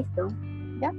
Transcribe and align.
Listo. 0.00 0.28
¿Ya? 0.80 0.92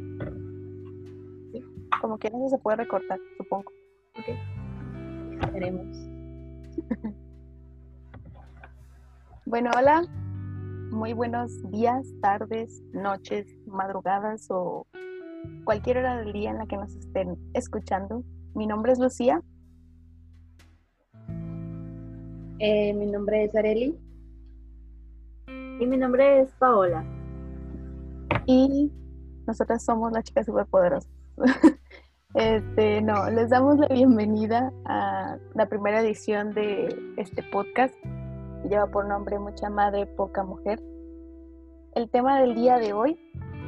Sí. 1.52 1.64
Como 2.02 2.20
quieras 2.20 2.52
se 2.52 2.58
puede 2.60 2.78
recortar, 2.78 3.20
supongo. 3.36 3.72
Ok. 4.20 5.52
Veremos. 5.54 5.88
bueno, 9.48 9.72
hola. 9.76 10.04
Muy 10.92 11.14
buenos 11.14 11.52
días, 11.72 12.06
tardes, 12.22 12.84
noches, 12.94 13.48
madrugadas 13.66 14.46
o 14.52 14.86
cualquier 15.64 15.98
hora 16.00 16.18
del 16.18 16.32
día 16.34 16.52
en 16.52 16.60
la 16.60 16.68
que 16.68 16.78
nos 16.78 16.94
estén 16.94 17.40
escuchando. 17.56 18.24
Mi 18.54 18.68
nombre 18.68 18.92
es 18.92 19.00
Lucía. 19.00 19.42
Eh, 22.60 22.94
mi 22.94 23.08
nombre 23.08 23.46
es 23.46 23.56
Areli. 23.56 23.98
Y 25.48 25.88
mi 25.88 25.98
nombre 25.98 26.42
es 26.42 26.52
Paola. 26.60 27.04
Y 28.46 28.92
nosotras 29.48 29.84
somos 29.84 30.12
las 30.12 30.24
chicas 30.24 30.46
superpoderosas. 30.46 31.12
este, 32.36 33.02
no, 33.02 33.30
les 33.30 33.50
damos 33.50 33.78
la 33.78 33.88
bienvenida 33.88 34.72
a 34.86 35.38
la 35.54 35.66
primera 35.68 36.02
edición 36.02 36.54
de 36.54 36.96
este 37.18 37.44
podcast. 37.44 37.96
Lleva 38.70 38.88
por 38.88 39.08
nombre 39.08 39.40
Mucha 39.40 39.70
Madre, 39.70 40.06
Poca 40.06 40.44
Mujer. 40.44 40.82
El 41.96 42.10
tema 42.10 42.40
del 42.40 42.56
día 42.56 42.78
de 42.78 42.94
hoy 42.94 43.20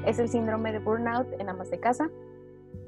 es 0.05 0.19
el 0.19 0.29
síndrome 0.29 0.71
de 0.71 0.79
burnout 0.79 1.27
en 1.39 1.49
amas 1.49 1.69
de 1.69 1.79
casa. 1.79 2.09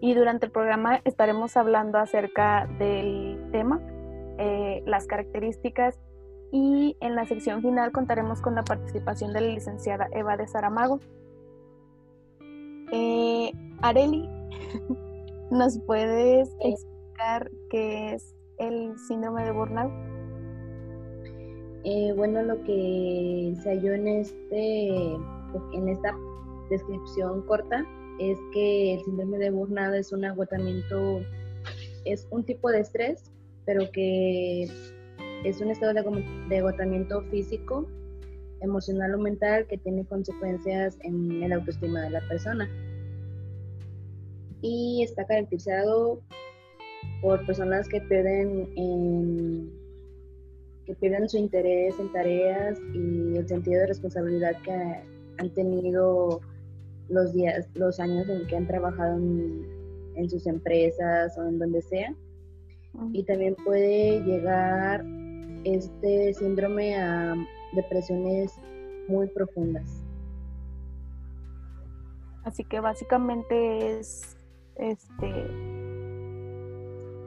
Y 0.01 0.13
durante 0.13 0.45
el 0.45 0.51
programa 0.51 1.01
estaremos 1.05 1.55
hablando 1.57 1.97
acerca 1.97 2.67
del 2.79 3.49
tema, 3.51 3.79
eh, 4.37 4.83
las 4.85 5.07
características 5.07 5.99
y 6.51 6.95
en 6.99 7.15
la 7.15 7.25
sección 7.25 7.61
final 7.61 7.91
contaremos 7.91 8.41
con 8.41 8.55
la 8.55 8.63
participación 8.63 9.33
de 9.33 9.41
la 9.41 9.47
licenciada 9.47 10.07
Eva 10.11 10.37
de 10.37 10.47
Saramago. 10.47 10.99
Eh, 12.97 13.51
Areli, 13.81 14.25
¿nos 15.51 15.77
puedes 15.79 16.49
explicar 16.61 17.51
qué 17.69 18.13
es 18.13 18.33
el 18.57 18.97
síndrome 18.97 19.43
de 19.43 19.51
burnout? 19.51 19.91
Eh, 21.83 22.13
bueno, 22.15 22.41
lo 22.43 22.63
que 22.63 23.53
se 23.61 23.69
halló 23.69 23.95
en, 23.95 24.07
este, 24.07 24.87
en 25.73 25.89
esta 25.89 26.15
descripción 26.69 27.41
corta 27.47 27.85
es 28.21 28.39
que 28.53 28.93
el 28.93 29.03
síndrome 29.03 29.39
de 29.39 29.51
burnout 29.51 29.93
es 29.93 30.13
un 30.13 30.23
agotamiento, 30.23 31.19
es 32.05 32.25
un 32.31 32.45
tipo 32.45 32.71
de 32.71 32.79
estrés, 32.79 33.29
pero 33.65 33.91
que 33.91 34.69
es 35.43 35.59
un 35.59 35.69
estado 35.69 35.93
de, 35.93 36.57
agotamiento 36.57 37.23
físico, 37.23 37.89
emocional 38.61 39.15
o 39.15 39.17
mental 39.17 39.67
que 39.67 39.77
tiene 39.77 40.05
consecuencias 40.05 40.97
en 41.01 41.43
el 41.43 41.51
autoestima 41.51 42.01
de 42.01 42.11
la 42.11 42.27
persona. 42.29 42.69
Y 44.67 45.03
está 45.03 45.27
caracterizado 45.27 46.23
por 47.21 47.45
personas 47.45 47.87
que 47.87 48.01
pierden, 48.01 48.67
que 50.87 50.95
pierden 50.95 51.29
su 51.29 51.37
interés 51.37 51.93
en 51.99 52.11
tareas 52.11 52.79
y 52.91 53.37
el 53.37 53.47
sentido 53.47 53.81
de 53.81 53.87
responsabilidad 53.87 54.59
que 54.63 54.71
han 55.37 55.53
tenido 55.53 56.41
los 57.09 57.31
días, 57.33 57.67
los 57.75 57.99
años 57.99 58.27
en 58.27 58.47
que 58.47 58.55
han 58.55 58.65
trabajado 58.65 59.19
en 59.19 60.29
sus 60.31 60.47
empresas 60.47 61.37
o 61.37 61.43
en 61.43 61.59
donde 61.59 61.83
sea. 61.83 62.15
Y 63.13 63.21
también 63.23 63.55
puede 63.65 64.19
llegar 64.21 65.05
este 65.63 66.33
síndrome 66.33 66.95
a 66.95 67.35
depresiones 67.75 68.51
muy 69.07 69.27
profundas. 69.27 70.01
Así 72.43 72.63
que 72.63 72.79
básicamente 72.79 73.99
es 73.99 74.34
este 74.75 75.47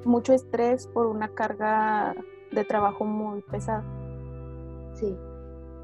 mucho 0.04 0.32
estrés 0.32 0.86
por 0.86 1.06
una 1.06 1.28
carga 1.28 2.14
de 2.52 2.64
trabajo 2.64 3.04
muy 3.04 3.42
pesada. 3.42 3.84
Sí, 4.94 5.16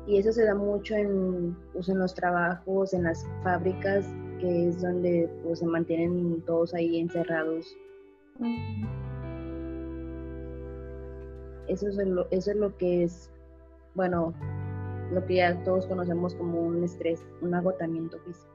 y 0.06 0.19
eso 0.19 0.32
se 0.32 0.44
da 0.44 0.54
mucho 0.54 0.94
en, 0.94 1.56
pues, 1.72 1.88
en 1.88 1.98
los 1.98 2.14
trabajos, 2.14 2.92
en 2.92 3.04
las 3.04 3.26
fábricas, 3.42 4.06
que 4.41 4.69
es 4.69 4.82
donde 4.82 5.30
pues, 5.42 5.60
se 5.60 5.66
mantienen 5.66 6.42
todos 6.42 6.75
ahí 6.75 7.00
encerrados. 7.00 7.76
Eso 11.69 11.88
es, 11.88 11.96
lo, 11.96 12.26
eso 12.31 12.50
es 12.50 12.56
lo 12.56 12.76
que 12.76 13.04
es, 13.04 13.31
bueno, 13.94 14.34
lo 15.10 15.25
que 15.25 15.36
ya 15.36 15.62
todos 15.64 15.86
conocemos 15.86 16.34
como 16.34 16.60
un 16.60 16.84
estrés, 16.84 17.25
un 17.41 17.54
agotamiento 17.54 18.19
físico. 18.20 18.52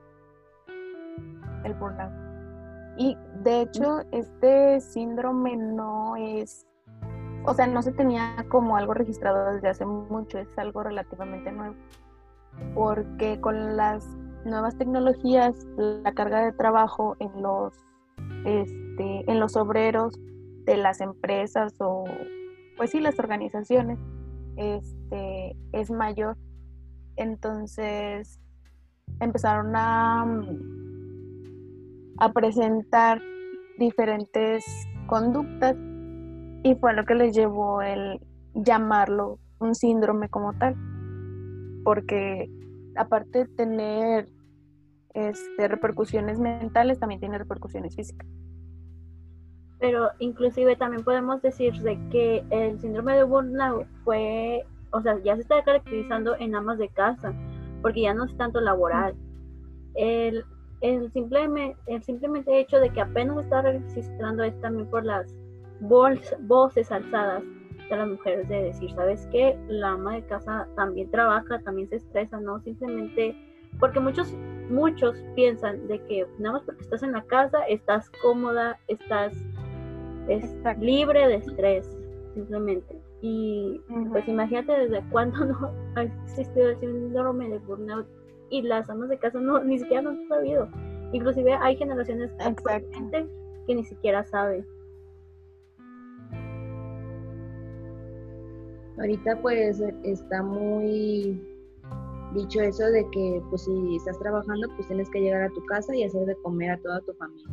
El 1.64 1.74
burnout. 1.74 2.29
Y 3.00 3.18
de 3.44 3.62
hecho, 3.62 4.02
este 4.12 4.82
síndrome 4.82 5.56
no 5.56 6.18
es, 6.18 6.68
o 7.46 7.54
sea, 7.54 7.66
no 7.66 7.82
se 7.82 7.94
tenía 7.94 8.46
como 8.50 8.76
algo 8.76 8.94
registrado 8.94 9.54
desde 9.54 9.70
hace 9.70 9.86
mucho, 9.86 10.38
es 10.38 10.50
algo 10.58 10.84
relativamente 10.84 11.50
nuevo. 11.50 11.76
Porque 12.76 13.40
con 13.40 13.78
las 13.78 14.06
nuevas 14.44 14.78
tecnologías, 14.78 15.66
la 15.78 16.14
carga 16.14 16.44
de 16.44 16.52
trabajo 16.52 17.16
en 17.20 17.42
los, 17.42 17.74
este, 18.44 19.32
en 19.32 19.40
los 19.40 19.56
obreros 19.56 20.20
de 20.66 20.76
las 20.76 21.00
empresas 21.00 21.76
o 21.80 22.04
pues 22.76 22.92
sí, 22.92 23.00
las 23.00 23.18
organizaciones, 23.18 23.98
este, 24.58 25.56
es 25.72 25.90
mayor. 25.90 26.36
Entonces 27.16 28.42
empezaron 29.22 29.74
a, 29.78 30.26
a 32.20 32.32
presentar 32.32 33.22
diferentes 33.78 34.66
conductas 35.08 35.76
y 36.64 36.76
fue 36.76 36.94
lo 36.94 37.06
que 37.06 37.16
les 37.16 37.36
llevó 37.36 37.82
el 37.82 38.20
llamarlo 38.54 39.40
un 39.60 39.76
síndrome 39.76 40.30
como 40.30 40.54
tal. 40.54 40.76
Porque 41.84 42.50
aparte 42.96 43.40
de 43.40 43.46
tener 43.46 44.30
este, 45.14 45.68
repercusiones 45.68 46.40
mentales, 46.40 47.00
también 47.00 47.20
tiene 47.20 47.38
repercusiones 47.38 47.96
físicas 47.96 48.28
pero 49.80 50.12
inclusive 50.20 50.76
también 50.76 51.04
podemos 51.04 51.42
decir 51.42 51.74
de 51.82 51.98
que 52.10 52.44
el 52.50 52.80
síndrome 52.80 53.16
de 53.16 53.24
burnout 53.24 53.88
fue, 54.04 54.66
o 54.92 55.02
sea, 55.02 55.18
ya 55.24 55.36
se 55.36 55.42
está 55.42 55.64
caracterizando 55.64 56.36
en 56.38 56.54
amas 56.54 56.78
de 56.78 56.90
casa, 56.90 57.34
porque 57.82 58.02
ya 58.02 58.14
no 58.14 58.26
es 58.26 58.36
tanto 58.36 58.60
laboral. 58.60 59.16
El, 59.96 60.44
el, 60.82 61.12
simplemente, 61.12 61.78
el 61.88 62.04
simplemente 62.04 62.60
hecho 62.60 62.80
de 62.80 62.90
que 62.90 63.02
apenas 63.02 63.38
está 63.38 63.62
registrando 63.62 64.44
es 64.44 64.60
también 64.62 64.90
por 64.90 65.06
las 65.06 65.36
voces 65.82 66.92
alzadas 66.92 67.44
de 67.90 67.98
las 67.98 68.08
mujeres 68.08 68.48
de 68.50 68.64
decir, 68.64 68.92
¿sabes 68.94 69.28
qué? 69.32 69.58
La 69.68 69.92
ama 69.92 70.16
de 70.16 70.26
casa 70.26 70.68
también 70.76 71.10
trabaja, 71.10 71.60
también 71.60 71.90
se 71.90 71.98
estresa, 71.98 72.40
¿no? 72.40 72.62
Simplemente 72.62 73.36
porque 73.80 74.00
muchos 74.00 74.34
muchos 74.70 75.16
piensan 75.36 75.88
de 75.88 76.00
que 76.04 76.26
nada 76.38 76.54
más 76.54 76.64
porque 76.64 76.84
estás 76.84 77.04
en 77.04 77.12
la 77.12 77.24
casa 77.24 77.64
estás 77.64 78.10
cómoda, 78.22 78.78
estás 78.88 79.34
es 80.28 80.44
libre 80.80 81.28
de 81.28 81.36
estrés, 81.36 81.98
simplemente. 82.36 82.96
Y 83.22 83.82
pues 84.12 84.28
imagínate 84.28 84.72
desde 84.72 85.04
cuándo 85.10 85.46
no 85.46 85.72
ha 85.96 86.04
existido 86.04 86.70
el 86.70 86.80
síndrome 86.80 87.50
de 87.50 87.58
burnout 87.60 88.08
y 88.50 88.62
las 88.62 88.90
amas 88.90 89.10
de 89.10 89.18
casa 89.18 89.40
no 89.40 89.64
ni 89.64 89.80
siquiera 89.80 90.02
no 90.02 90.10
han 90.12 90.28
sabido. 90.28 90.68
Inclusive 91.12 91.54
hay 91.54 91.76
generaciones 91.78 92.32
actualmente 92.40 93.28
que 93.68 93.76
ni 93.76 93.84
siquiera 93.84 94.24
saben. 94.26 94.66
Ahorita 98.98 99.42
pues 99.42 99.82
está 100.04 100.44
muy 100.44 101.42
dicho 102.36 102.62
eso 102.62 102.86
de 102.86 103.06
que 103.12 103.42
pues 103.50 103.64
si 103.64 103.96
estás 103.96 104.20
trabajando 104.20 104.68
pues 104.76 104.88
tienes 104.88 105.10
que 105.10 105.22
llegar 105.22 105.44
a 105.44 105.50
tu 105.50 105.66
casa 105.66 105.96
y 105.96 106.04
hacer 106.04 106.26
de 106.26 106.36
comer 106.44 106.72
a 106.72 106.78
toda 106.78 107.02
tu 107.02 107.14
familia 107.14 107.48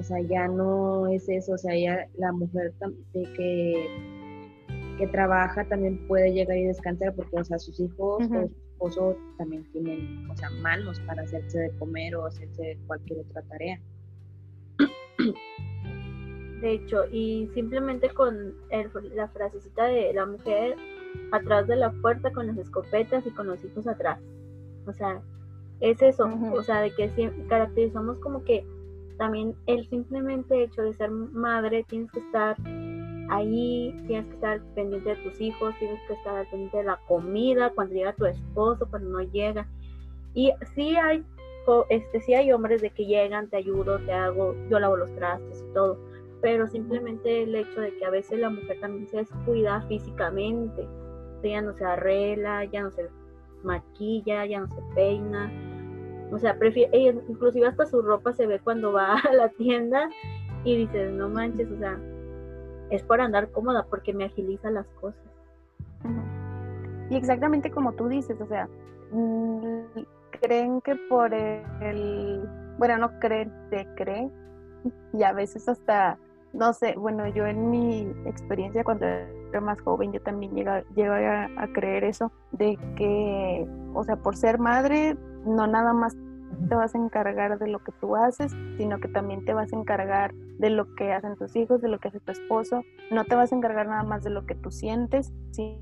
o 0.00 0.02
sea, 0.02 0.20
ya 0.22 0.48
no 0.48 1.06
es 1.08 1.28
eso, 1.28 1.52
o 1.52 1.58
sea, 1.58 1.76
ya 1.76 2.08
la 2.16 2.32
mujer 2.32 2.72
que, 3.12 3.86
que 4.98 5.06
trabaja 5.08 5.64
también 5.68 6.06
puede 6.08 6.32
llegar 6.32 6.56
y 6.56 6.64
descansar 6.64 7.14
porque, 7.14 7.36
o 7.36 7.44
sea, 7.44 7.58
sus 7.58 7.78
hijos 7.78 8.26
o 8.30 8.50
esposo 8.80 9.16
también 9.36 9.64
tienen, 9.72 10.28
o 10.30 10.36
sea, 10.36 10.50
manos 10.62 10.98
para 11.00 11.22
hacerse 11.22 11.58
de 11.58 11.70
comer 11.78 12.16
o 12.16 12.24
hacerse 12.24 12.78
cualquier 12.86 13.20
otra 13.20 13.42
tarea. 13.42 13.78
De 16.60 16.72
hecho, 16.72 17.04
y 17.10 17.48
simplemente 17.54 18.10
con 18.10 18.54
la 19.14 19.28
frasecita 19.28 19.84
de 19.84 20.12
la 20.12 20.26
mujer 20.26 20.76
atrás 21.32 21.66
de 21.66 21.76
la 21.76 21.90
puerta 21.90 22.32
con 22.32 22.46
las 22.46 22.58
escopetas 22.58 23.26
y 23.26 23.30
con 23.30 23.46
los 23.46 23.64
hijos 23.64 23.86
atrás. 23.86 24.18
O 24.86 24.92
sea, 24.92 25.20
es 25.80 26.00
eso, 26.02 26.28
o 26.52 26.62
sea, 26.62 26.80
de 26.80 26.94
que 26.94 27.32
caracterizamos 27.48 28.18
como 28.18 28.44
que 28.44 28.64
también 29.16 29.54
el 29.66 29.88
simplemente 29.88 30.62
hecho 30.62 30.82
de 30.82 30.94
ser 30.94 31.10
madre, 31.10 31.84
tienes 31.88 32.10
que 32.12 32.20
estar 32.20 32.56
ahí, 33.30 33.94
tienes 34.06 34.26
que 34.26 34.34
estar 34.34 34.60
pendiente 34.74 35.10
de 35.10 35.16
tus 35.16 35.40
hijos, 35.40 35.74
tienes 35.78 36.00
que 36.06 36.14
estar 36.14 36.48
pendiente 36.50 36.78
de 36.78 36.84
la 36.84 36.98
comida, 37.08 37.70
cuando 37.70 37.94
llega 37.94 38.12
tu 38.14 38.26
esposo, 38.26 38.86
cuando 38.90 39.10
no 39.10 39.20
llega. 39.22 39.66
Y 40.34 40.52
sí 40.74 40.96
hay 40.96 41.24
este, 41.88 42.20
sí 42.20 42.34
hay 42.34 42.52
hombres 42.52 42.82
de 42.82 42.90
que 42.90 43.06
llegan, 43.06 43.48
te 43.48 43.58
ayudo, 43.58 43.98
te 44.00 44.12
hago, 44.12 44.54
yo 44.68 44.78
lavo 44.78 44.96
los 44.96 45.14
trastes 45.14 45.64
y 45.68 45.72
todo, 45.72 45.98
pero 46.40 46.66
simplemente 46.66 47.42
el 47.42 47.54
hecho 47.54 47.80
de 47.80 47.96
que 47.96 48.04
a 48.04 48.10
veces 48.10 48.40
la 48.40 48.50
mujer 48.50 48.80
también 48.80 49.08
se 49.08 49.18
descuida 49.18 49.82
físicamente, 49.82 50.86
ya 51.42 51.62
no 51.62 51.72
se 51.74 51.84
arregla, 51.84 52.64
ya 52.64 52.82
no 52.82 52.90
se 52.90 53.08
maquilla, 53.62 54.46
ya 54.46 54.60
no 54.60 54.68
se 54.68 54.82
peina, 54.94 55.52
o 56.32 56.38
sea, 56.38 56.58
prefiere, 56.58 57.14
inclusive 57.28 57.66
hasta 57.66 57.86
su 57.86 58.02
ropa 58.02 58.32
se 58.32 58.46
ve 58.46 58.58
cuando 58.58 58.92
va 58.92 59.14
a 59.30 59.32
la 59.32 59.48
tienda 59.50 60.08
y 60.64 60.76
dices, 60.76 61.12
no 61.12 61.28
manches, 61.28 61.70
o 61.70 61.78
sea, 61.78 62.00
es 62.90 63.02
para 63.02 63.24
andar 63.24 63.50
cómoda 63.50 63.86
porque 63.88 64.12
me 64.12 64.24
agiliza 64.24 64.70
las 64.70 64.86
cosas. 65.00 65.20
Y 67.08 67.16
exactamente 67.16 67.70
como 67.70 67.92
tú 67.92 68.08
dices, 68.08 68.40
o 68.40 68.46
sea, 68.46 68.68
mm, 69.12 70.00
creen 70.40 70.80
que 70.80 70.96
por 71.08 71.32
el, 71.34 72.48
bueno, 72.78 72.98
no 72.98 73.18
creen, 73.18 73.52
se 73.70 73.86
creen, 73.96 74.32
y 75.12 75.22
a 75.22 75.32
veces 75.32 75.68
hasta, 75.68 76.18
no 76.52 76.72
sé, 76.72 76.94
bueno, 76.96 77.26
yo 77.28 77.46
en 77.46 77.70
mi 77.70 78.02
experiencia 78.26 78.84
cuando 78.84 79.06
era 79.06 79.60
más 79.60 79.80
joven, 79.80 80.12
yo 80.12 80.20
también 80.22 80.54
llego, 80.54 81.12
a, 81.12 81.44
a 81.44 81.72
creer 81.72 82.04
eso, 82.04 82.32
de 82.52 82.78
que, 82.96 83.66
o 83.94 84.04
sea, 84.04 84.16
por 84.16 84.36
ser 84.36 84.58
madre, 84.58 85.16
no 85.44 85.66
nada 85.66 85.92
más 85.92 86.16
te 86.68 86.74
vas 86.74 86.94
a 86.94 86.98
encargar 86.98 87.58
de 87.58 87.68
lo 87.68 87.80
que 87.80 87.92
tú 87.92 88.16
haces, 88.16 88.52
sino 88.76 89.00
que 89.00 89.08
también 89.08 89.44
te 89.44 89.54
vas 89.54 89.72
a 89.72 89.76
encargar 89.76 90.34
de 90.34 90.70
lo 90.70 90.94
que 90.94 91.12
hacen 91.12 91.36
tus 91.36 91.56
hijos, 91.56 91.80
de 91.80 91.88
lo 91.88 91.98
que 91.98 92.08
hace 92.08 92.20
tu 92.20 92.32
esposo. 92.32 92.82
No 93.10 93.24
te 93.24 93.34
vas 93.34 93.52
a 93.52 93.56
encargar 93.56 93.86
nada 93.86 94.02
más 94.02 94.22
de 94.22 94.30
lo 94.30 94.46
que 94.46 94.54
tú 94.54 94.70
sientes, 94.70 95.32
sino 95.52 95.80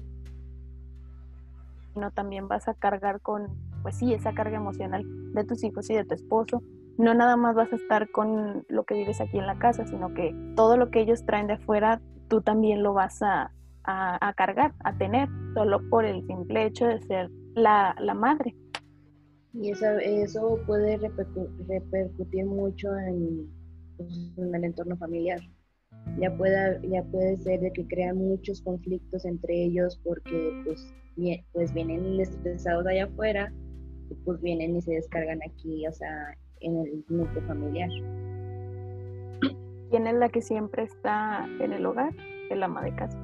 también 2.14 2.48
vas 2.48 2.68
a 2.68 2.74
cargar 2.74 3.20
con, 3.20 3.48
pues 3.82 3.96
sí, 3.96 4.14
esa 4.14 4.32
carga 4.32 4.56
emocional 4.56 5.04
de 5.34 5.44
tus 5.44 5.64
hijos 5.64 5.90
y 5.90 5.94
de 5.94 6.04
tu 6.04 6.14
esposo. 6.14 6.62
No 6.96 7.14
nada 7.14 7.36
más 7.36 7.54
vas 7.54 7.72
a 7.72 7.76
estar 7.76 8.10
con 8.10 8.64
lo 8.68 8.84
que 8.84 8.94
vives 8.94 9.20
aquí 9.20 9.38
en 9.38 9.46
la 9.46 9.58
casa, 9.58 9.86
sino 9.86 10.14
que 10.14 10.34
todo 10.56 10.76
lo 10.76 10.90
que 10.90 11.00
ellos 11.00 11.24
traen 11.24 11.46
de 11.46 11.54
afuera, 11.54 12.00
tú 12.28 12.40
también 12.40 12.82
lo 12.82 12.92
vas 12.92 13.22
a, 13.22 13.52
cargar, 14.36 14.74
a 14.84 14.96
tener, 14.96 15.28
solo 15.54 15.80
por 15.88 16.04
el 16.04 16.26
simple 16.26 16.66
hecho 16.66 16.86
de 16.86 17.00
ser 17.02 17.30
la, 17.54 17.96
la 17.98 18.14
madre. 18.14 18.54
Y 19.60 19.70
eso, 19.70 19.86
eso 19.98 20.60
puede 20.66 20.96
repercutir 20.98 22.44
mucho 22.46 22.88
pues, 23.96 24.32
en, 24.36 24.54
el 24.54 24.64
entorno 24.64 24.96
familiar. 24.96 25.40
Ya 26.20 26.34
puede, 26.36 26.80
ya 26.88 27.02
puede 27.04 27.36
ser 27.38 27.60
de 27.60 27.72
que 27.72 27.86
crean 27.88 28.18
muchos 28.18 28.62
conflictos 28.62 29.24
entre 29.24 29.64
ellos 29.64 30.00
porque 30.04 30.62
pues, 30.64 30.94
pues 31.52 31.74
vienen 31.74 32.20
estresados 32.20 32.86
allá 32.86 33.04
afuera 33.04 33.52
y 34.10 34.14
pues 34.24 34.40
vienen 34.40 34.76
y 34.76 34.82
se 34.82 34.92
descargan 34.92 35.40
aquí, 35.42 35.86
o 35.86 35.92
sea, 35.92 36.36
en 36.60 36.76
el 36.78 37.04
núcleo 37.08 37.42
familiar. 37.46 37.90
¿Quién 39.90 40.06
es 40.06 40.14
la 40.14 40.28
que 40.28 40.42
siempre 40.42 40.84
está 40.84 41.48
en 41.60 41.72
el 41.72 41.84
hogar? 41.84 42.14
El 42.50 42.62
ama 42.62 42.82
de 42.82 42.94
casa. 42.94 43.18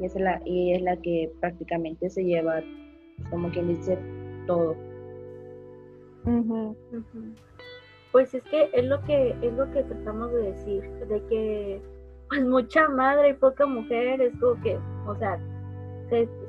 Y 0.00 0.06
es 0.06 0.14
la, 0.16 0.40
y 0.44 0.72
es 0.72 0.82
la 0.82 0.96
que 0.96 1.30
prácticamente 1.40 2.08
se 2.10 2.24
lleva, 2.24 2.62
como 3.30 3.50
quien 3.50 3.68
dice, 3.68 3.98
todo. 4.46 4.76
Pues 8.12 8.32
es 8.34 8.42
que 8.44 8.70
es 8.72 8.84
lo 8.84 9.02
que 9.02 9.36
es 9.42 9.52
lo 9.54 9.70
que 9.72 9.82
tratamos 9.82 10.32
de 10.32 10.52
decir, 10.52 10.82
de 11.08 11.22
que 11.26 11.82
pues 12.28 12.44
mucha 12.44 12.88
madre 12.88 13.30
y 13.30 13.34
poca 13.34 13.66
mujer 13.66 14.20
es 14.20 14.34
como 14.38 14.60
que, 14.62 14.78
o 15.06 15.14
sea, 15.16 15.38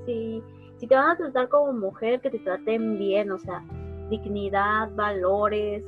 si, 0.06 0.44
si 0.78 0.88
te 0.88 0.96
van 0.96 1.12
a 1.12 1.18
tratar 1.18 1.50
como 1.50 1.74
mujer, 1.74 2.22
que 2.22 2.30
te 2.30 2.40
traten 2.40 2.98
bien, 2.98 3.32
o 3.32 3.40
sea, 3.40 3.64
dignidad, 4.10 4.94
valores, 4.96 5.84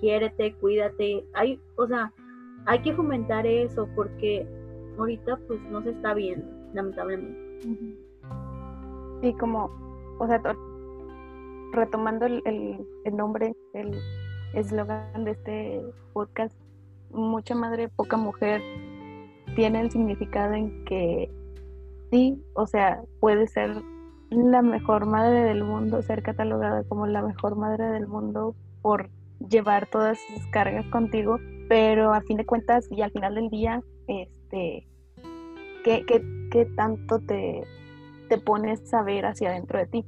quiérete, 0.00 0.54
cuídate, 0.54 1.24
hay, 1.34 1.60
o 1.76 1.86
sea, 1.86 2.12
hay 2.66 2.80
que 2.80 2.92
fomentar 2.94 3.46
eso 3.46 3.88
porque 3.94 4.46
ahorita 4.98 5.38
pues 5.46 5.60
no 5.70 5.82
se 5.82 5.90
está 5.90 6.14
viendo, 6.14 6.46
lamentablemente. 6.74 7.38
Y 9.22 9.32
como, 9.34 9.70
o 10.18 10.26
sea, 10.26 10.40
retomando 11.72 12.26
el, 12.26 12.86
nombre, 13.12 13.54
el 13.74 13.98
eslogan 14.54 15.24
de 15.24 15.32
este 15.32 15.82
podcast, 16.12 16.56
mucha 17.10 17.54
madre, 17.54 17.88
poca 17.88 18.16
mujer, 18.16 18.60
tiene 19.54 19.80
el 19.80 19.90
significado 19.90 20.54
en 20.54 20.84
que 20.84 21.30
sí, 22.10 22.42
o 22.54 22.66
sea, 22.66 23.02
puede 23.20 23.46
ser 23.46 23.82
la 24.30 24.62
mejor 24.62 25.06
madre 25.06 25.40
del 25.40 25.64
mundo, 25.64 26.02
ser 26.02 26.22
catalogada 26.22 26.84
como 26.84 27.06
la 27.06 27.22
mejor 27.22 27.56
madre 27.56 27.86
del 27.86 28.06
mundo 28.06 28.54
por 28.82 29.10
llevar 29.48 29.86
todas 29.86 30.18
esas 30.30 30.46
cargas 30.48 30.86
contigo, 30.86 31.38
pero 31.68 32.12
a 32.12 32.20
fin 32.22 32.36
de 32.36 32.46
cuentas 32.46 32.86
y 32.90 33.02
al 33.02 33.10
final 33.10 33.34
del 33.34 33.50
día, 33.50 33.82
este, 34.06 34.86
¿qué, 35.84 36.04
qué, 36.06 36.22
qué 36.50 36.66
tanto 36.76 37.20
te, 37.20 37.62
te 38.28 38.38
pones 38.38 38.92
a 38.92 39.02
ver 39.02 39.26
hacia 39.26 39.50
adentro 39.50 39.78
de 39.78 39.86
ti? 39.86 40.04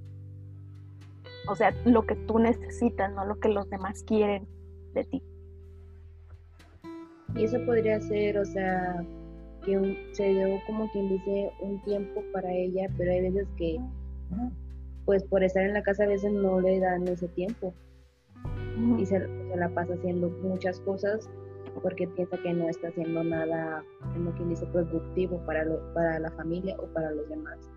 O 1.48 1.56
sea, 1.56 1.74
lo 1.84 2.06
que 2.06 2.14
tú 2.14 2.38
necesitas, 2.38 3.12
no 3.12 3.24
lo 3.24 3.38
que 3.40 3.48
los 3.48 3.68
demás 3.70 4.02
quieren 4.04 4.46
de 4.94 5.04
ti. 5.04 5.22
Y 7.34 7.44
eso 7.44 7.58
podría 7.64 8.00
ser, 8.00 8.38
o 8.38 8.44
sea, 8.44 9.04
que 9.64 10.10
se 10.12 10.28
dio 10.28 10.60
como 10.66 10.90
quien 10.90 11.08
dice 11.08 11.52
un 11.60 11.82
tiempo 11.84 12.22
para 12.32 12.52
ella, 12.52 12.88
pero 12.96 13.12
hay 13.12 13.22
veces 13.22 13.48
que, 13.56 13.78
pues 15.04 15.24
por 15.24 15.42
estar 15.42 15.64
en 15.64 15.74
la 15.74 15.82
casa 15.82 16.04
a 16.04 16.08
veces 16.08 16.32
no 16.32 16.60
le 16.60 16.80
dan 16.80 17.06
ese 17.08 17.28
tiempo. 17.28 17.72
Y 18.98 19.06
se, 19.06 19.18
la 19.56 19.68
pasa 19.68 19.94
haciendo 19.94 20.30
muchas 20.42 20.80
cosas 20.80 21.28
porque 21.82 22.08
piensa 22.08 22.36
que 22.38 22.52
no 22.52 22.68
está 22.68 22.88
haciendo 22.88 23.22
nada, 23.22 23.84
como 24.14 24.32
quien 24.32 24.48
dice, 24.50 24.66
productivo 24.66 25.38
para, 25.46 25.64
para 25.94 26.18
la 26.18 26.30
familia 26.32 26.76
o 26.78 26.86
para 26.92 27.10
los 27.12 27.28
demás. 27.28 27.70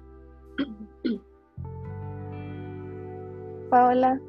Paola, 3.74 4.22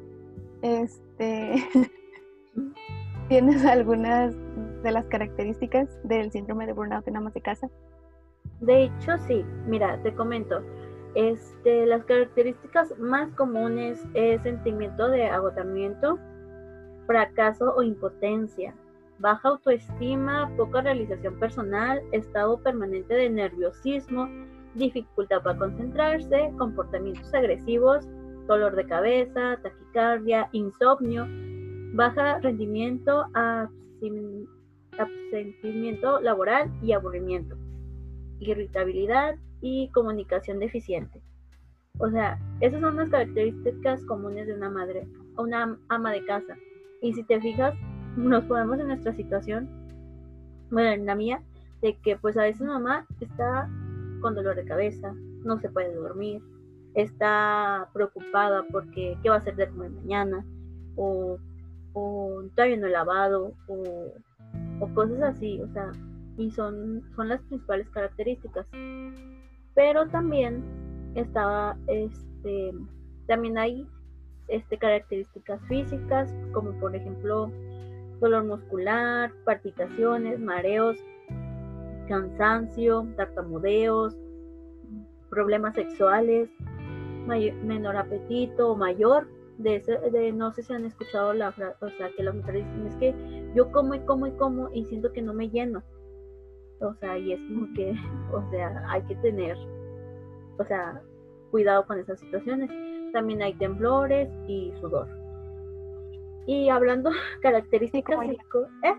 este, 0.63 1.63
¿tienes 3.29 3.63
algunas 3.63 4.35
de 4.81 4.91
las 4.91 5.05
características 5.05 5.87
del 6.03 6.31
síndrome 6.31 6.65
de 6.65 6.73
burnout 6.73 7.07
en 7.07 7.17
amas 7.17 7.35
de 7.35 7.41
casa? 7.41 7.69
De 8.61 8.85
hecho, 8.85 9.19
sí. 9.27 9.45
Mira, 9.67 10.01
te 10.01 10.15
comento. 10.15 10.63
Este, 11.13 11.85
las 11.85 12.03
características 12.05 12.97
más 12.97 13.29
comunes 13.33 14.03
es 14.15 14.41
sentimiento 14.41 15.09
de 15.09 15.27
agotamiento, 15.27 16.17
fracaso 17.05 17.71
o 17.75 17.83
impotencia, 17.83 18.73
baja 19.19 19.49
autoestima, 19.49 20.51
poca 20.57 20.81
realización 20.81 21.37
personal, 21.37 22.01
estado 22.13 22.63
permanente 22.63 23.13
de 23.13 23.29
nerviosismo, 23.29 24.27
dificultad 24.73 25.43
para 25.43 25.59
concentrarse, 25.59 26.51
comportamientos 26.57 27.31
agresivos, 27.31 28.07
dolor 28.47 28.75
de 28.75 28.85
cabeza, 28.85 29.59
taquicardia, 29.61 30.49
insomnio, 30.51 31.27
baja 31.93 32.39
rendimiento, 32.39 33.25
absentimiento 34.97 36.19
laboral 36.21 36.71
y 36.81 36.93
aburrimiento, 36.93 37.55
irritabilidad 38.39 39.35
y 39.61 39.89
comunicación 39.89 40.59
deficiente. 40.59 41.21
O 41.97 42.09
sea, 42.09 42.37
esas 42.59 42.81
son 42.81 42.97
las 42.97 43.09
características 43.09 44.05
comunes 44.05 44.47
de 44.47 44.53
una 44.53 44.69
madre 44.69 45.07
una 45.37 45.77
ama 45.89 46.11
de 46.11 46.25
casa. 46.25 46.55
Y 47.01 47.13
si 47.13 47.23
te 47.23 47.39
fijas, 47.41 47.73
nos 48.15 48.43
ponemos 48.45 48.79
en 48.79 48.87
nuestra 48.87 49.13
situación, 49.13 49.69
bueno, 50.71 50.89
en 50.89 51.05
la 51.05 51.15
mía, 51.15 51.41
de 51.81 51.97
que 51.97 52.15
pues 52.17 52.37
a 52.37 52.43
veces 52.43 52.61
mamá 52.61 53.05
está 53.19 53.69
con 54.21 54.35
dolor 54.35 54.55
de 54.55 54.65
cabeza, 54.65 55.13
no 55.43 55.59
se 55.59 55.69
puede 55.69 55.93
dormir, 55.93 56.41
está 56.95 57.89
preocupada 57.93 58.63
porque 58.71 59.17
qué 59.21 59.29
va 59.29 59.35
a 59.35 59.37
hacer 59.39 59.55
de 59.55 59.69
comer 59.69 59.91
mañana, 59.91 60.45
o, 60.95 61.37
o 61.93 62.43
todavía 62.55 62.77
no 62.77 62.87
he 62.87 62.91
lavado, 62.91 63.53
o, 63.67 64.13
cosas 64.93 65.21
así, 65.21 65.59
o 65.61 65.67
sea, 65.73 65.91
y 66.37 66.51
son, 66.51 67.03
son 67.15 67.29
las 67.29 67.41
principales 67.43 67.89
características. 67.89 68.65
Pero 69.73 70.07
también 70.07 70.63
estaba, 71.15 71.77
este, 71.87 72.73
también 73.27 73.57
hay 73.57 73.87
este, 74.47 74.77
características 74.77 75.59
físicas, 75.67 76.33
como 76.53 76.71
por 76.79 76.95
ejemplo 76.95 77.51
dolor 78.19 78.45
muscular, 78.45 79.31
palpitaciones, 79.43 80.39
mareos, 80.39 80.97
cansancio, 82.07 83.07
tartamudeos, 83.17 84.15
problemas 85.29 85.75
sexuales, 85.75 86.49
menor 87.25 87.97
apetito 87.97 88.71
o 88.71 88.75
mayor. 88.75 89.27
De, 89.57 89.77
ese, 89.77 89.97
de 89.97 90.33
no 90.33 90.51
sé 90.51 90.63
si 90.63 90.73
han 90.73 90.83
escuchado 90.83 91.33
la 91.33 91.49
frase, 91.53 91.77
o 91.79 91.89
sea, 91.91 92.09
que 92.17 92.23
las 92.23 92.35
mujeres 92.35 92.65
dicen, 92.65 92.87
es 92.87 92.95
que 92.97 93.53
yo 93.55 93.71
como 93.71 93.95
y 93.95 93.99
como 94.01 94.27
y 94.27 94.31
como 94.31 94.69
y 94.73 94.83
siento 94.83 95.13
que 95.13 95.21
no 95.21 95.33
me 95.33 95.49
lleno. 95.49 95.81
O 96.81 96.93
sea, 96.95 97.17
y 97.17 97.31
es 97.31 97.39
como 97.47 97.73
que, 97.73 97.95
o 98.33 98.49
sea, 98.51 98.83
hay 98.89 99.01
que 99.03 99.15
tener, 99.15 99.57
o 100.59 100.65
sea, 100.65 101.01
cuidado 101.51 101.85
con 101.85 101.99
esas 101.99 102.19
situaciones. 102.19 102.69
También 103.13 103.41
hay 103.41 103.53
temblores 103.53 104.29
y 104.47 104.73
sudor. 104.81 105.07
Y 106.47 106.69
hablando 106.69 107.11
características 107.41 108.19
¿eh? 108.83 108.95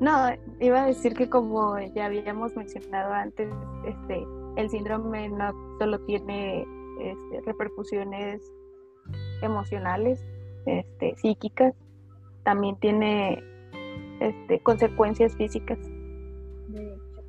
No, 0.00 0.28
iba 0.60 0.82
a 0.82 0.86
decir 0.86 1.14
que 1.14 1.28
como 1.28 1.78
ya 1.94 2.06
habíamos 2.06 2.54
mencionado 2.56 3.12
antes, 3.12 3.48
este, 3.84 4.26
el 4.56 4.70
síndrome 4.70 5.28
no 5.28 5.52
solo 5.78 6.00
tiene 6.00 6.66
este, 7.00 7.40
repercusiones 7.46 8.42
emocionales, 9.42 10.20
este, 10.66 11.14
psíquicas, 11.16 11.74
también 12.44 12.76
tiene 12.76 13.42
este, 14.20 14.60
consecuencias 14.60 15.36
físicas. 15.36 15.78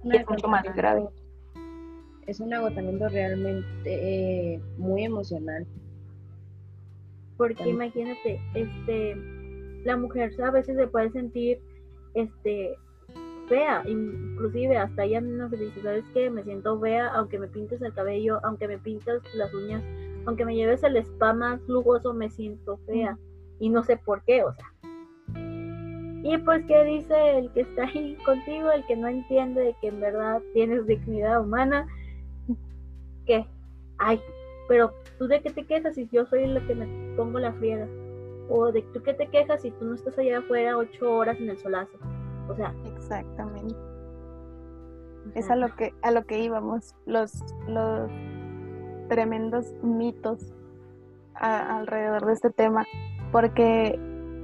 y 0.03 0.15
es 0.15 0.27
mucho 0.27 0.47
más 0.47 0.63
grave. 0.75 1.07
Es 2.25 2.39
un 2.39 2.53
agotamiento 2.53 3.09
realmente 3.09 4.53
eh, 4.53 4.61
muy 4.77 5.03
emocional. 5.03 5.65
Porque 7.37 7.69
imagínate, 7.69 8.39
este, 8.53 9.15
la 9.83 9.97
mujer 9.97 10.31
a 10.43 10.51
veces 10.51 10.75
se 10.75 10.87
puede 10.87 11.09
sentir 11.11 11.59
este 12.13 12.75
fea, 13.49 13.83
inclusive 13.85 14.77
hasta 14.77 15.03
ella 15.03 15.19
misma 15.19 15.49
se 15.49 15.57
dice, 15.57 15.81
¿sabes 15.81 16.05
qué? 16.13 16.29
Me 16.29 16.43
siento 16.43 16.79
fea, 16.79 17.07
aunque 17.09 17.39
me 17.39 17.47
pintes 17.47 17.81
el 17.81 17.93
cabello, 17.93 18.39
aunque 18.43 18.67
me 18.67 18.77
pintes 18.77 19.21
las 19.33 19.53
uñas, 19.53 19.83
aunque 20.25 20.45
me 20.45 20.55
lleves 20.55 20.83
el 20.83 20.95
spa 20.97 21.33
más 21.33 21.59
lujoso, 21.67 22.13
me 22.13 22.29
siento 22.29 22.77
fea. 22.85 23.17
Y 23.59 23.69
no 23.69 23.83
sé 23.83 23.97
por 23.97 24.23
qué, 24.23 24.43
o 24.43 24.53
sea. 24.53 24.71
Y 26.23 26.37
pues, 26.37 26.65
¿qué 26.67 26.83
dice 26.83 27.39
el 27.39 27.51
que 27.51 27.61
está 27.61 27.83
ahí 27.83 28.15
contigo, 28.25 28.71
el 28.71 28.85
que 28.85 28.95
no 28.95 29.07
entiende 29.07 29.75
que 29.81 29.87
en 29.87 29.99
verdad 29.99 30.41
tienes 30.53 30.85
dignidad 30.85 31.41
humana? 31.41 31.87
Que, 33.25 33.45
ay, 33.97 34.19
pero 34.67 34.93
tú 35.17 35.27
de 35.27 35.41
qué 35.41 35.49
te 35.49 35.65
quejas 35.65 35.95
si 35.95 36.07
yo 36.11 36.25
soy 36.25 36.43
el 36.43 36.65
que 36.67 36.75
me 36.75 37.15
pongo 37.15 37.39
la 37.39 37.53
friega? 37.53 37.87
O 38.49 38.71
de 38.71 38.81
tú 38.93 39.01
qué 39.03 39.13
te 39.13 39.27
quejas 39.27 39.61
si 39.61 39.71
tú 39.71 39.85
no 39.85 39.95
estás 39.95 40.17
allá 40.17 40.39
afuera 40.39 40.77
ocho 40.77 41.11
horas 41.11 41.37
en 41.39 41.49
el 41.49 41.57
solazo. 41.57 41.97
O 42.49 42.55
sea. 42.55 42.73
Exactamente. 43.09 43.75
Es 45.35 45.49
a 45.49 45.55
lo 45.55 45.75
que, 45.75 45.93
a 46.01 46.11
lo 46.11 46.25
que 46.25 46.39
íbamos, 46.39 46.95
los, 47.05 47.33
los 47.67 48.09
tremendos 49.09 49.73
mitos 49.81 50.53
alrededor 51.35 52.25
de 52.25 52.33
este 52.33 52.49
tema. 52.51 52.85
Porque, 53.31 53.99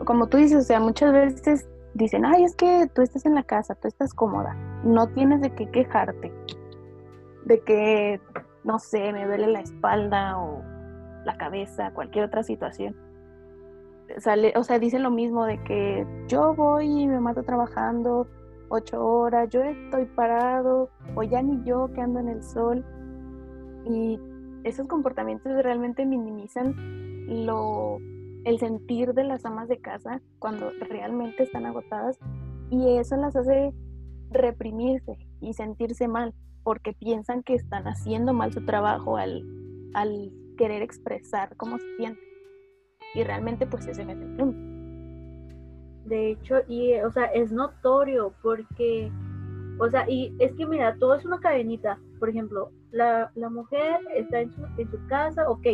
como 0.06 0.28
tú 0.28 0.38
dices, 0.38 0.58
o 0.58 0.68
sea, 0.68 0.80
muchas 0.80 1.12
veces 1.14 1.68
dicen, 1.94 2.26
ay, 2.26 2.44
es 2.44 2.56
que 2.56 2.90
tú 2.94 3.02
estás 3.02 3.26
en 3.26 3.36
la 3.36 3.44
casa, 3.44 3.76
tú 3.76 3.88
estás 3.88 4.14
cómoda, 4.14 4.56
no 4.84 5.08
tienes 5.08 5.42
de 5.42 5.52
qué 5.52 5.70
quejarte, 5.72 6.32
de 7.46 7.60
que, 7.62 8.20
no 8.64 8.80
sé, 8.80 9.14
me 9.14 9.26
duele 9.26 9.48
la 9.48 9.62
espalda 9.62 10.38
o 10.38 10.62
la 11.24 11.38
cabeza, 11.38 11.92
cualquier 11.94 12.26
otra 12.26 12.44
situación 12.44 12.96
sale, 14.18 14.54
o 14.56 14.64
sea, 14.64 14.80
dicen 14.80 15.04
lo 15.04 15.12
mismo 15.12 15.46
de 15.46 15.62
que 15.64 16.06
yo 16.28 16.54
voy 16.54 16.86
y 16.86 17.08
me 17.08 17.20
mato 17.20 17.44
trabajando 17.44 18.28
ocho 18.70 19.06
horas, 19.06 19.50
yo 19.50 19.62
estoy 19.64 20.06
parado, 20.06 20.90
o 21.16 21.24
ya 21.24 21.42
ni 21.42 21.64
yo 21.64 21.92
que 21.94 22.02
ando 22.02 22.20
en 22.20 22.30
el 22.30 22.44
sol. 22.44 22.86
Y 23.86 24.20
esos 24.64 24.88
comportamientos 24.88 25.52
realmente 25.64 26.06
minimizan 26.06 26.76
lo, 27.46 28.00
el 28.46 28.60
sentir 28.60 29.14
de 29.14 29.24
las 29.24 29.46
amas 29.46 29.68
de 29.68 29.80
casa 29.80 30.22
cuando 30.40 30.72
realmente 30.90 31.44
están 31.44 31.66
agotadas 31.66 32.18
y 32.70 32.98
eso 32.98 33.16
las 33.16 33.36
hace 33.36 33.74
reprimirse 34.32 35.18
y 35.42 35.54
sentirse 35.54 36.08
mal 36.08 36.34
porque 36.64 36.94
piensan 36.94 37.44
que 37.44 37.54
están 37.54 37.88
haciendo 37.88 38.34
mal 38.34 38.52
su 38.54 38.66
trabajo 38.66 39.18
al, 39.18 39.44
al 39.94 40.32
querer 40.58 40.82
expresar 40.82 41.56
cómo 41.58 41.78
se 41.78 41.96
sienten 41.98 42.26
y 43.14 43.24
realmente 43.24 43.66
pues 43.66 43.88
ese 43.88 44.04
es 44.04 44.10
el 44.10 44.36
punto. 44.36 44.75
De 46.06 46.32
hecho, 46.32 46.58
y 46.68 46.94
o 47.00 47.12
sea, 47.12 47.26
es 47.26 47.52
notorio 47.52 48.34
porque, 48.42 49.12
o 49.80 49.90
sea, 49.90 50.06
y 50.08 50.36
es 50.40 50.54
que 50.54 50.66
mira, 50.66 50.96
todo 51.00 51.16
es 51.16 51.26
una 51.26 51.40
cadenita. 51.40 52.00
Por 52.20 52.30
ejemplo, 52.30 52.72
la, 52.92 53.32
mujer 53.50 54.00
está 54.16 54.42
en 54.42 54.52
su, 54.54 54.66
en 54.78 54.90
su 54.90 55.08
casa, 55.08 55.50
ok, 55.50 55.68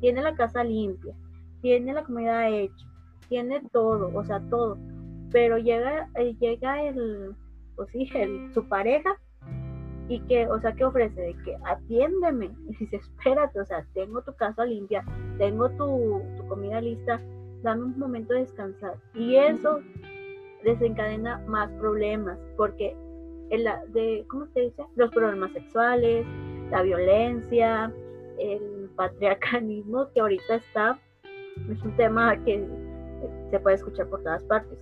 tiene 0.00 0.22
la 0.22 0.34
casa 0.34 0.64
limpia, 0.64 1.14
tiene 1.60 1.92
la 1.92 2.04
comida 2.04 2.48
hecha, 2.48 2.86
tiene 3.28 3.60
todo, 3.72 4.10
o 4.14 4.24
sea, 4.24 4.40
todo. 4.48 4.78
Pero 5.30 5.58
llega, 5.58 6.08
eh, 6.16 6.34
llega 6.40 6.82
el, 6.82 7.34
pues 7.76 7.90
sí, 7.90 8.08
el, 8.14 8.52
su 8.52 8.68
pareja 8.68 9.16
y 10.08 10.20
que, 10.20 10.46
o 10.48 10.60
sea, 10.60 10.72
¿qué 10.74 10.84
ofrece? 10.84 11.20
De 11.20 11.34
que 11.44 11.56
atiéndeme. 11.64 12.50
Y 12.68 12.76
dice, 12.76 12.96
espérate, 12.96 13.60
o 13.60 13.64
sea, 13.64 13.86
tengo 13.94 14.22
tu 14.22 14.34
casa 14.34 14.64
limpia, 14.64 15.04
tengo 15.38 15.70
tu, 15.70 16.22
comida 16.48 16.80
lista, 16.80 17.20
dame 17.62 17.82
un 17.84 17.98
momento 17.98 18.34
de 18.34 18.40
descansar. 18.40 18.96
Y 19.14 19.36
eso 19.36 19.80
desencadena 20.64 21.38
más 21.46 21.70
problemas, 21.72 22.38
porque 22.56 22.96
el, 23.50 23.68
de, 23.88 24.24
¿cómo 24.28 24.46
se 24.54 24.60
dice? 24.62 24.84
Los 24.96 25.10
problemas 25.10 25.52
sexuales, 25.52 26.26
la 26.70 26.82
violencia, 26.82 27.92
el 28.38 28.90
patriarcalismo, 28.96 30.08
que 30.12 30.20
ahorita 30.20 30.56
está, 30.56 30.98
es 31.70 31.82
un 31.82 31.96
tema 31.96 32.36
que 32.44 32.66
se 33.50 33.60
puede 33.60 33.76
escuchar 33.76 34.08
por 34.08 34.22
todas 34.22 34.42
partes, 34.44 34.78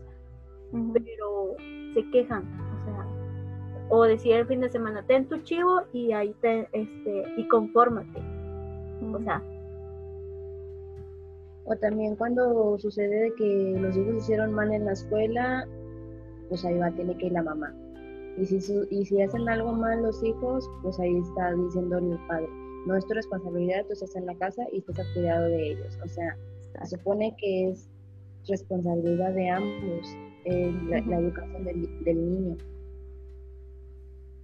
pero 0.92 1.56
se 1.94 2.08
quejan, 2.10 2.44
o 3.88 4.04
decir 4.04 4.34
el 4.34 4.46
fin 4.46 4.60
de 4.60 4.70
semana, 4.70 5.02
ten 5.02 5.26
tu 5.26 5.38
chivo 5.38 5.82
y 5.92 6.12
ahí 6.12 6.32
te, 6.40 6.68
este, 6.72 7.24
y 7.36 7.48
confórmate. 7.48 8.20
O 9.12 9.18
sea. 9.20 9.42
O 11.70 11.76
también 11.76 12.16
cuando 12.16 12.76
sucede 12.78 13.30
de 13.30 13.34
que 13.36 13.76
los 13.80 13.96
hijos 13.96 14.16
hicieron 14.16 14.52
mal 14.52 14.72
en 14.72 14.86
la 14.86 14.92
escuela, 14.92 15.68
pues 16.48 16.64
ahí 16.64 16.76
va, 16.76 16.90
tiene 16.90 17.16
que 17.16 17.26
ir 17.26 17.32
la 17.32 17.44
mamá. 17.44 17.72
Y 18.36 18.44
si, 18.44 18.56
y 18.90 19.04
si 19.04 19.22
hacen 19.22 19.48
algo 19.48 19.72
mal 19.72 20.02
los 20.02 20.20
hijos, 20.24 20.68
pues 20.82 20.98
ahí 20.98 21.16
está 21.16 21.52
diciendo 21.54 21.98
el 21.98 22.18
padre, 22.26 22.48
no 22.86 22.96
es 22.96 23.06
tu 23.06 23.14
responsabilidad, 23.14 23.86
tú 23.86 23.92
estás 23.92 24.16
en 24.16 24.26
la 24.26 24.34
casa 24.34 24.66
y 24.72 24.78
estás 24.78 24.98
al 24.98 25.12
cuidado 25.14 25.44
de 25.44 25.70
ellos. 25.70 25.96
O 26.04 26.08
sea, 26.08 26.36
se 26.82 26.96
supone 26.96 27.36
que 27.38 27.68
es 27.70 27.88
responsabilidad 28.48 29.32
de 29.32 29.48
ambos 29.48 30.16
la, 30.88 31.18
educación 31.18 31.64
del, 31.64 32.04
del 32.04 32.30
niño. 32.32 32.56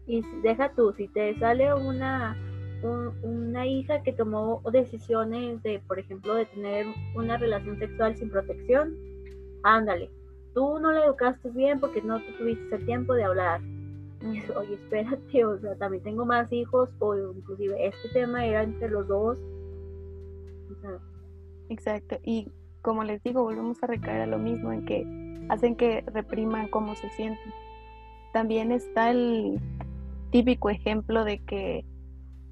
Y 0.06 0.23
deja 0.45 0.73
tú, 0.76 0.92
si 0.92 1.09
te 1.09 1.37
sale 1.40 1.75
una, 1.75 2.37
una 2.83 3.66
hija 3.66 4.02
que 4.02 4.12
tomó 4.12 4.62
decisiones 4.71 5.62
de, 5.62 5.80
por 5.87 5.99
ejemplo, 5.99 6.35
de 6.35 6.47
tener 6.47 6.87
una 7.14 7.37
relación 7.37 7.78
sexual 7.78 8.16
sin 8.16 8.30
protección, 8.30 8.97
ándale, 9.62 10.11
tú 10.54 10.78
no 10.78 10.92
la 10.92 11.04
educaste 11.04 11.50
bien 11.50 11.80
porque 11.80 12.02
no 12.02 12.21
tuviste 12.38 12.76
el 12.76 12.87
tiempo 12.87 13.14
de 13.14 13.25
hablar. 13.25 13.61
Oye, 14.56 14.75
espérate, 14.75 15.45
o 15.45 15.59
sea, 15.59 15.75
también 15.76 16.02
tengo 16.02 16.25
más 16.25 16.52
hijos, 16.52 16.90
o 16.99 17.16
inclusive 17.16 17.87
este 17.87 18.09
tema 18.11 18.45
era 18.45 18.62
entre 18.62 18.88
los 18.88 19.06
dos. 19.09 19.38
Exacto, 21.68 22.16
y 22.23 22.49
como 22.83 23.02
les 23.02 23.23
digo, 23.23 23.42
volvemos 23.42 23.83
a 23.83 23.87
recaer 23.87 24.23
a 24.23 24.26
lo 24.26 24.38
mismo, 24.38 24.73
en 24.73 24.85
que 24.85 25.47
hacen 25.49 25.76
que 25.76 26.04
repriman 26.12 26.68
cómo 26.68 26.95
se 26.95 27.09
sienten. 27.11 27.52
También 28.33 28.71
está 28.71 29.11
el, 29.11 29.59
típico 30.30 30.71
ejemplo 30.71 31.25
de 31.25 31.38
que 31.38 31.85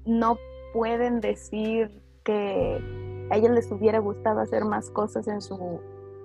no 0.05 0.37
pueden 0.73 1.21
decir 1.21 1.89
que 2.23 2.79
a 3.29 3.37
ellos 3.37 3.51
les 3.51 3.71
hubiera 3.71 3.99
gustado 3.99 4.39
hacer 4.39 4.65
más 4.65 4.89
cosas 4.89 5.27
en 5.27 5.41
su, 5.41 5.79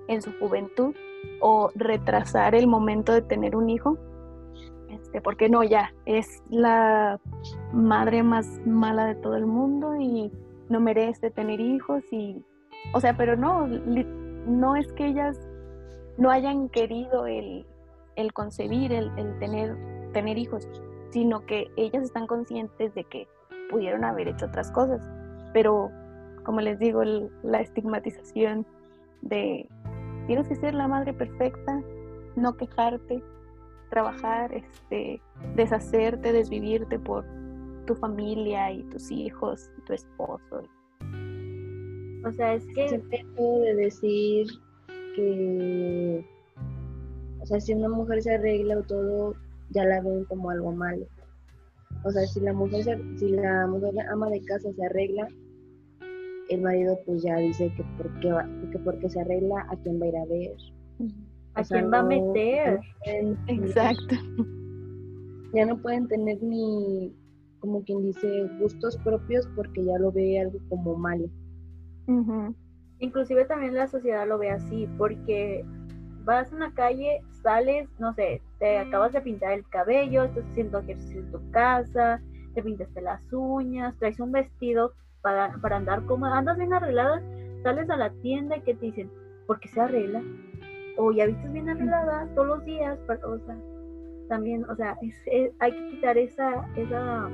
en 0.09 0.23
su 0.23 0.33
juventud 0.39 0.95
o 1.41 1.71
retrasar 1.75 2.55
el 2.55 2.67
momento 2.67 3.13
de 3.13 3.23
tener 3.23 3.57
un 3.57 3.71
hijo, 3.71 3.97
este, 4.89 5.21
porque 5.21 5.49
no, 5.49 5.63
ya 5.63 5.93
es 6.05 6.43
la 6.51 7.21
madre 7.73 8.23
más 8.23 8.47
mala 8.67 9.07
de 9.07 9.15
todo 9.15 9.37
el 9.37 9.47
mundo 9.47 9.97
y 9.97 10.31
no 10.69 10.81
merece 10.81 11.31
tener 11.31 11.61
hijos 11.61 12.03
y, 12.11 12.43
o 12.93 13.01
sea, 13.01 13.17
pero 13.17 13.37
no, 13.37 13.67
no 13.67 14.77
es 14.77 14.93
que 14.93 15.07
ellas 15.07 15.39
no 16.17 16.31
hayan 16.31 16.69
querido 16.69 17.27
el, 17.27 17.67
el 18.17 18.33
concebir, 18.33 18.93
el, 18.93 19.11
el 19.17 19.39
tener, 19.39 19.77
tener 20.13 20.39
hijos, 20.39 20.69
sino 21.11 21.47
que 21.47 21.71
ellas 21.77 22.05
están 22.05 22.27
conscientes 22.27 22.95
de 22.95 23.05
que 23.05 23.29
pudieron 23.71 24.05
haber 24.05 24.29
hecho 24.29 24.47
otras 24.47 24.71
cosas, 24.73 25.01
pero 25.53 25.91
como 26.45 26.61
les 26.61 26.79
digo, 26.79 27.03
la 27.43 27.61
estigmatización 27.61 28.67
de 29.23 29.69
tienes 30.27 30.49
que 30.49 30.57
ser 30.57 30.75
la 30.75 30.89
madre 30.89 31.13
perfecta, 31.13 31.83
no 32.37 32.57
quejarte, 32.57 33.23
trabajar, 33.91 34.53
este, 34.55 35.21
deshacerte, 35.57 36.33
desvivirte 36.33 36.99
por 36.99 37.25
tu 37.87 37.95
familia 37.95 38.73
y 38.73 38.83
tus 38.85 39.11
hijos 39.11 39.71
y 39.79 39.83
tu 39.83 39.93
esposo. 39.93 40.63
O 42.25 42.33
sea, 42.33 42.55
es 42.55 42.67
que... 42.75 42.89
Siempre 42.89 43.25
de 43.37 43.75
decir 43.75 44.47
que, 45.17 46.25
o 47.41 47.47
sea, 47.47 47.61
si 47.61 47.75
una 47.75 47.89
mujer 47.89 48.23
se 48.23 48.35
arregla 48.35 48.79
o 48.79 48.83
todo, 48.83 49.35
ya 49.71 49.85
la 49.85 50.01
ven 50.01 50.25
como 50.25 50.51
algo 50.51 50.73
malo. 50.73 51.07
O 52.05 52.11
sea, 52.11 52.27
si 52.27 52.41
la 52.41 52.53
mujer, 52.53 53.03
si 53.17 53.29
la 53.29 53.67
mujer 53.67 53.95
ama 54.11 54.31
de 54.31 54.43
casa 54.45 54.73
se 54.73 54.85
arregla, 54.85 55.29
el 56.49 56.63
marido 56.63 56.99
pues 57.07 57.23
ya 57.23 57.37
dice 57.37 57.73
que 57.77 57.85
porque, 57.97 58.33
va, 58.33 58.49
que 58.73 58.79
porque 58.79 59.09
se 59.09 59.21
arregla, 59.21 59.67
a 59.71 59.77
quién 59.77 60.01
va 60.01 60.07
a 60.07 60.09
ir 60.09 60.17
a 60.17 60.25
ver. 60.27 60.57
¿A 61.55 61.63
quién 61.63 61.93
va 61.93 61.99
a 61.99 62.03
meter? 62.03 62.81
Exacto. 63.47 64.17
Ya 65.53 65.67
no 65.67 65.81
pueden 65.83 66.07
tener 66.09 66.43
ni, 66.43 67.15
como 67.59 67.83
quien 67.85 68.03
dice, 68.03 68.49
gustos 68.61 68.97
propios 68.99 69.49
porque 69.55 69.85
ya 69.85 69.99
lo 69.99 70.13
ve 70.13 70.41
algo 70.41 70.59
como 70.69 70.97
malo. 70.97 71.29
Inclusive 72.99 73.45
también 73.45 73.75
la 73.75 73.87
sociedad 73.87 74.27
lo 74.27 74.39
ve 74.39 74.51
así, 74.51 74.89
porque 74.99 75.65
vas 76.25 76.53
a 76.53 76.57
una 76.57 76.75
calle, 76.75 77.23
sales, 77.43 77.89
no 77.99 78.13
sé, 78.15 78.43
te 78.59 78.79
acabas 78.79 79.13
de 79.13 79.21
pintar 79.21 79.53
el 79.53 79.69
cabello, 79.69 80.25
estás 80.25 80.45
haciendo 80.51 80.79
ejercicio 80.79 81.21
en 81.21 81.33
tu 81.33 81.51
casa, 81.51 82.21
te 82.55 82.63
pintaste 82.63 83.01
las 83.01 83.21
uñas, 83.33 83.95
traes 83.99 84.21
un 84.21 84.33
vestido 84.33 84.93
para, 85.23 85.53
para 85.61 85.77
andar 85.77 86.05
como 86.07 86.27
andas 86.27 86.59
bien 86.59 86.73
arreglada, 86.73 87.23
sales 87.63 87.89
a 87.91 87.97
la 87.97 88.11
tienda 88.23 88.57
y 88.57 88.63
que 88.63 88.75
te 88.75 88.87
dicen, 88.87 89.11
¿por 89.47 89.61
qué 89.61 89.69
se 89.69 89.81
arregla? 89.81 90.23
O 90.97 91.13
ya 91.13 91.27
viste 91.27 91.49
bien 91.49 91.69
arreglada 91.69 92.29
todos 92.35 92.49
los 92.49 92.65
días, 92.65 92.99
para, 93.07 93.27
o 93.27 93.39
sea, 93.39 93.57
también, 94.29 94.65
o 94.71 94.77
sea, 94.77 94.97
hay 95.59 95.73
que 95.73 95.91
quitar 95.91 96.17
esa, 96.17 96.69
esa, 96.77 97.29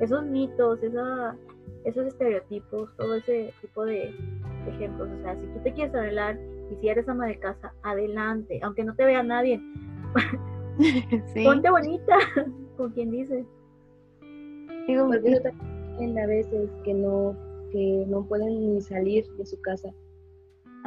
esos 0.00 0.24
mitos, 0.24 0.82
esa, 0.82 1.36
esos 1.84 2.06
estereotipos, 2.06 2.90
todo 2.96 3.14
ese 3.14 3.52
tipo 3.60 3.84
de 3.84 4.14
ejemplos. 4.66 5.08
O 5.10 5.22
sea, 5.22 5.36
si 5.36 5.46
tú 5.46 5.60
te 5.62 5.72
quieres 5.72 5.94
arreglar 5.94 6.38
y 6.70 6.76
si 6.76 6.88
eres 6.88 7.08
ama 7.08 7.26
de 7.26 7.38
casa, 7.38 7.74
adelante, 7.82 8.60
aunque 8.62 8.84
no 8.84 8.94
te 8.94 9.04
vea 9.04 9.22
nadie. 9.22 9.60
Ponte 11.44 11.70
bonita, 11.70 12.16
con 12.76 12.92
quien 12.92 13.10
dice. 13.10 13.44
Digo, 14.86 15.06
porque 15.06 15.40
también 15.40 16.18
a 16.18 16.26
veces 16.26 16.70
que 16.84 16.94
no, 16.94 17.36
que 17.70 18.04
no 18.08 18.24
pueden 18.26 18.74
ni 18.74 18.80
salir 18.80 19.24
de 19.36 19.46
su 19.46 19.60
casa 19.62 19.90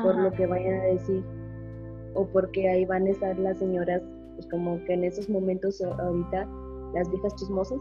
por 0.04 0.16
lo 0.16 0.32
que 0.32 0.46
vayan 0.46 0.80
a 0.82 0.84
decir 0.84 1.24
o 2.14 2.26
porque 2.28 2.68
ahí 2.68 2.86
van 2.86 3.06
a 3.08 3.12
estar 3.12 3.38
las 3.38 3.60
señoras, 3.60 4.02
pues 4.36 4.48
como 4.48 4.84
que 4.86 4.94
en 4.94 5.04
esos 5.04 5.30
momentos 5.30 5.82
ahorita, 5.82 6.48
las 6.94 7.10
viejas 7.10 7.36
chismosas, 7.36 7.80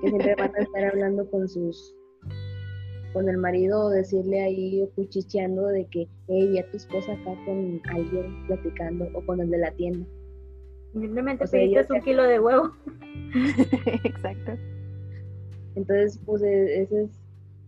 que 0.00 0.08
siempre 0.08 0.34
van 0.36 0.54
a 0.54 0.58
estar 0.60 0.84
hablando 0.84 1.28
con 1.30 1.48
sus 1.48 1.94
con 3.12 3.28
el 3.28 3.38
marido 3.38 3.86
o 3.86 3.90
decirle 3.90 4.42
ahí 4.42 4.82
o 4.82 4.90
cuchicheando 4.90 5.66
de 5.66 5.86
que, 5.86 6.08
hey, 6.28 6.58
a 6.58 6.70
tu 6.70 6.76
esposa 6.76 7.12
acá 7.12 7.34
con 7.44 7.80
alguien 7.90 8.46
platicando 8.46 9.08
o 9.14 9.24
con 9.24 9.40
el 9.40 9.50
de 9.50 9.58
la 9.58 9.70
tienda. 9.72 10.06
Simplemente 10.92 11.46
pediste 11.48 11.92
un 11.92 12.00
kilo 12.00 12.22
de 12.22 12.40
huevo. 12.40 12.70
Exacto. 14.04 14.52
Entonces, 15.74 16.20
pues 16.24 16.42
e, 16.42 16.82
ese 16.82 17.04
es 17.04 17.10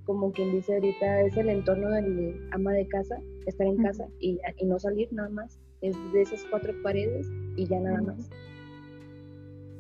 como 0.05 0.31
quien 0.31 0.53
dice 0.53 0.75
ahorita, 0.75 1.23
es 1.23 1.37
el 1.37 1.49
entorno 1.49 1.91
del 1.91 2.49
ama 2.53 2.73
de 2.73 2.87
casa, 2.87 3.19
estar 3.47 3.67
en 3.67 3.83
casa 3.83 4.07
y, 4.21 4.39
y 4.59 4.65
no 4.65 4.79
salir 4.79 5.13
nada 5.13 5.29
más. 5.29 5.59
Es 5.81 5.97
de 6.13 6.23
esas 6.23 6.45
cuatro 6.49 6.73
paredes 6.83 7.27
y 7.57 7.67
ya 7.67 7.81
nada 7.81 8.01
más. 8.01 8.31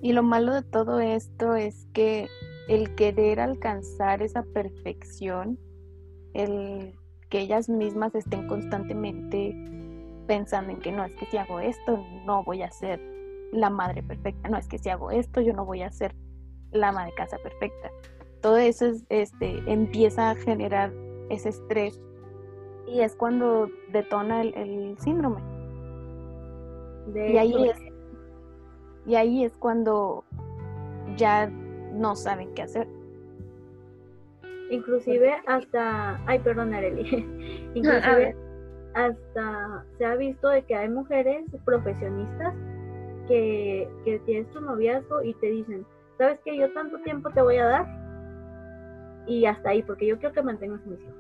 Y 0.03 0.13
lo 0.13 0.23
malo 0.23 0.55
de 0.55 0.63
todo 0.63 1.01
esto 1.01 1.55
es 1.55 1.87
que 1.93 2.27
el 2.69 2.95
querer 2.97 3.41
alcanzar 3.41 4.23
esa 4.23 4.43
perfección, 4.43 5.59
el 6.35 6.93
que 7.37 7.43
ellas 7.43 7.69
mismas 7.69 8.15
estén 8.15 8.49
constantemente 8.49 9.55
pensando 10.27 10.73
en 10.73 10.79
que 10.79 10.91
no 10.91 11.05
es 11.05 11.13
que 11.17 11.27
si 11.27 11.37
hago 11.37 11.61
esto 11.61 12.03
no 12.25 12.43
voy 12.45 12.63
a 12.63 12.71
ser 12.71 12.99
la 13.53 13.69
madre 13.69 14.03
perfecta, 14.03 14.49
no 14.49 14.57
es 14.57 14.67
que 14.67 14.79
si 14.79 14.89
hago 14.89 15.11
esto 15.11 15.43
yo 15.43 15.53
no 15.53 15.67
voy 15.67 15.83
a 15.83 15.93
ser 15.93 16.15
la 16.73 16.89
ama 16.89 17.05
de 17.05 17.13
casa 17.13 17.37
perfecta. 17.37 17.91
Todo 18.41 18.57
eso 18.57 18.87
este, 19.11 19.63
empieza 19.71 20.31
a 20.31 20.35
generar 20.35 20.95
ese 21.29 21.51
estrés 21.51 22.01
y 22.87 23.01
es 23.01 23.15
cuando 23.15 23.69
detona 23.93 24.41
el, 24.41 24.97
síndrome. 24.99 25.43
y 27.15 27.37
ahí 27.37 27.69
es, 27.69 27.77
y 29.05 29.15
ahí 29.15 29.45
es 29.45 29.53
cuando 29.59 30.25
ya 31.19 31.49
no 31.49 32.17
saben 32.17 32.55
qué 32.55 32.63
hacer. 32.63 32.96
Inclusive 34.71 35.37
hasta, 35.47 36.21
ay 36.27 36.39
perdón 36.41 36.75
Areli, 36.75 37.03
inclusive 37.75 38.35
hasta 38.95 39.85
se 39.99 40.05
ha 40.05 40.17
visto 40.17 40.49
de 40.49 40.63
que 40.65 40.75
hay 40.75 40.89
mujeres 40.89 41.45
profesionistas 41.65 42.55
que, 43.29 43.89
que 44.05 44.19
tienes 44.21 44.51
tu 44.51 44.61
noviazgo 44.61 45.23
y 45.23 45.35
te 45.35 45.47
dicen, 45.51 45.87
¿sabes 46.19 46.41
que 46.45 46.57
yo 46.57 46.73
tanto 46.73 46.99
tiempo 47.03 47.31
te 47.31 47.43
voy 47.43 47.59
a 47.59 47.67
dar? 47.67 49.27
Y 49.27 49.45
hasta 49.45 49.71
ahí, 49.71 49.83
porque 49.83 50.07
yo 50.07 50.19
quiero 50.19 50.35
que 50.35 50.43
mantengas 50.43 50.85
mis 50.87 51.01
hijos. 51.01 51.15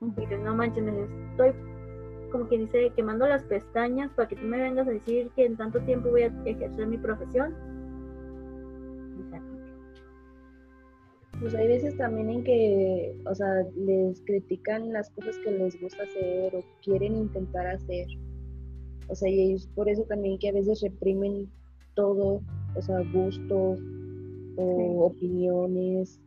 Y 0.00 0.20
dices, 0.20 0.40
no 0.40 0.54
manches, 0.54 0.84
estoy 1.30 1.52
como 2.30 2.48
quien 2.48 2.62
dice, 2.62 2.92
quemando 2.96 3.26
las 3.26 3.44
pestañas 3.44 4.10
para 4.12 4.28
que 4.28 4.36
tú 4.36 4.46
me 4.46 4.58
vengas 4.58 4.88
a 4.88 4.90
decir 4.90 5.30
que 5.36 5.44
en 5.44 5.56
tanto 5.56 5.80
tiempo 5.80 6.10
voy 6.10 6.22
a 6.22 6.32
ejercer 6.44 6.86
mi 6.86 6.96
profesión 6.96 7.54
pues 11.42 11.56
hay 11.56 11.66
veces 11.66 11.96
también 11.96 12.30
en 12.30 12.44
que, 12.44 13.16
o 13.26 13.34
sea, 13.34 13.66
les 13.76 14.22
critican 14.22 14.92
las 14.92 15.10
cosas 15.10 15.36
que 15.44 15.50
les 15.50 15.78
gusta 15.80 16.04
hacer 16.04 16.54
o 16.54 16.62
quieren 16.84 17.16
intentar 17.16 17.66
hacer. 17.66 18.06
O 19.08 19.14
sea, 19.16 19.28
y 19.28 19.40
ellos 19.40 19.68
por 19.74 19.88
eso 19.88 20.04
también 20.04 20.38
que 20.38 20.50
a 20.50 20.52
veces 20.52 20.80
reprimen 20.80 21.50
todo, 21.94 22.40
o 22.76 22.82
sea, 22.82 23.00
gustos 23.12 23.80
o 24.56 25.06
opiniones, 25.06 26.20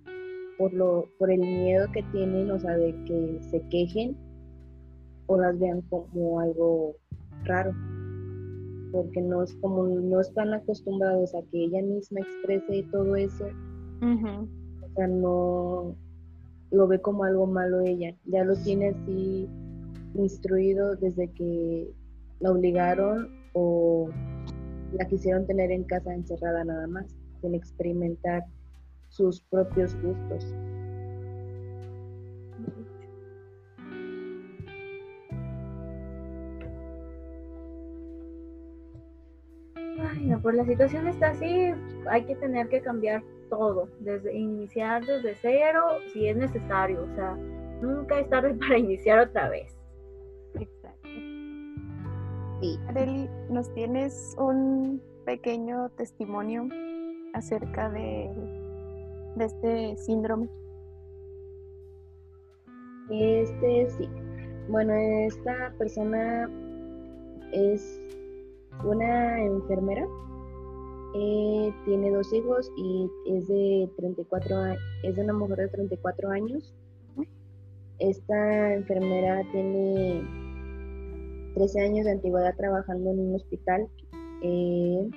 por 0.58 0.74
lo, 0.74 1.08
por 1.18 1.32
el 1.32 1.40
miedo 1.40 1.88
que 1.94 2.04
tienen, 2.12 2.52
o 2.52 2.60
sea, 2.60 2.76
de 2.76 2.94
que 3.06 3.40
se 3.50 3.62
quejen 3.70 4.18
o 5.28 5.40
las 5.40 5.58
vean 5.58 5.82
como 5.84 6.42
algo 6.42 6.96
raro. 7.46 7.74
Porque 8.92 9.22
no 9.22 9.44
es 9.44 9.54
como 9.62 9.88
no 9.88 10.20
están 10.20 10.54
acostumbrados 10.54 11.34
a 11.36 11.42
que 11.52 11.64
ella 11.66 11.82
misma 11.82 12.20
exprese 12.20 12.86
todo 12.92 13.16
eso 13.16 13.46
sea, 14.96 15.08
no 15.08 15.96
lo 16.72 16.88
ve 16.88 17.00
como 17.02 17.24
algo 17.24 17.48
malo 17.48 17.82
ella, 17.82 18.16
ya 18.26 18.44
lo 18.44 18.56
tiene 18.56 18.90
así 18.90 19.48
instruido 20.16 20.96
desde 20.96 21.30
que 21.32 21.92
la 22.40 22.52
obligaron 22.52 23.30
o 23.54 24.10
la 24.94 25.06
quisieron 25.06 25.46
tener 25.46 25.72
en 25.72 25.84
casa 25.84 26.14
encerrada 26.14 26.64
nada 26.64 26.88
más, 26.88 27.06
sin 27.42 27.56
experimentar 27.56 28.44
sus 29.10 29.42
propios 29.42 29.96
gustos. 30.02 30.46
Ay, 40.26 40.32
no, 40.32 40.42
pues 40.42 40.56
la 40.56 40.66
situación 40.66 41.08
está 41.08 41.30
así, 41.30 41.72
hay 42.10 42.24
que 42.24 42.36
tener 42.38 42.68
que 42.68 42.82
cambiar 42.82 43.22
todo, 43.48 43.88
desde 44.00 44.36
iniciar 44.36 45.06
desde 45.06 45.36
cero 45.36 46.00
si 46.12 46.28
es 46.28 46.36
necesario, 46.36 47.04
o 47.04 47.16
sea, 47.16 47.38
nunca 47.80 48.20
es 48.20 48.30
tarde 48.30 48.56
para 48.60 48.80
iniciar 48.80 49.20
otra 49.20 49.50
vez. 49.50 49.78
Exacto. 50.56 51.10
Y 52.62 52.80
Areli, 52.88 53.30
¿nos 53.50 53.72
tienes 53.76 54.36
un 54.40 55.00
pequeño 55.26 55.90
testimonio 55.90 56.70
acerca 57.36 57.92
de, 57.92 58.32
de 59.36 59.46
este 59.46 59.98
síndrome? 59.98 60.50
Este 63.12 63.90
sí. 63.92 64.10
Bueno, 64.70 64.92
esta 64.96 65.72
persona 65.78 66.50
es 67.52 68.02
una 68.84 69.42
enfermera 69.42 70.08
eh, 71.18 71.74
tiene 71.86 72.12
dos 72.12 72.34
hijos 72.34 72.70
y 72.76 73.10
es 73.28 73.48
de 73.48 73.90
34 73.96 74.56
es 75.04 75.16
de 75.16 75.22
una 75.22 75.34
mujer 75.34 75.58
de 75.60 75.68
34 75.70 76.30
años. 76.30 76.74
Esta 78.00 78.74
enfermera 78.74 79.42
tiene 79.54 80.22
13 81.54 81.82
años 81.82 82.06
de 82.06 82.12
antigüedad 82.12 82.54
trabajando 82.58 83.12
en 83.12 83.20
un 83.20 83.36
hospital 83.36 83.88
eh, 84.42 85.10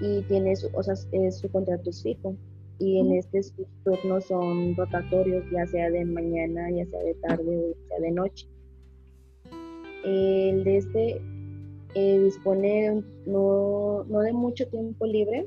y 0.00 0.22
tiene 0.22 0.54
su, 0.54 0.68
o 0.74 0.82
sea, 0.82 0.94
su 0.94 1.50
contrato 1.50 1.90
es 1.90 2.02
fijo 2.02 2.36
y 2.78 3.00
en 3.00 3.12
este 3.14 3.42
sus 3.42 3.66
turnos 3.84 4.26
son 4.26 4.76
rotatorios, 4.76 5.44
ya 5.50 5.66
sea 5.66 5.90
de 5.90 6.04
mañana, 6.04 6.70
ya 6.70 6.86
sea 6.86 7.00
de 7.00 7.14
tarde 7.14 7.58
o 7.58 7.68
ya 7.68 7.88
sea 7.88 8.00
de 8.00 8.10
noche. 8.12 8.48
El 10.04 10.64
de 10.64 10.76
este 10.76 11.20
eh, 11.94 12.18
dispone 12.18 13.02
no, 13.26 14.04
no, 14.04 14.20
de 14.20 14.32
mucho 14.32 14.66
tiempo 14.68 15.06
libre, 15.06 15.46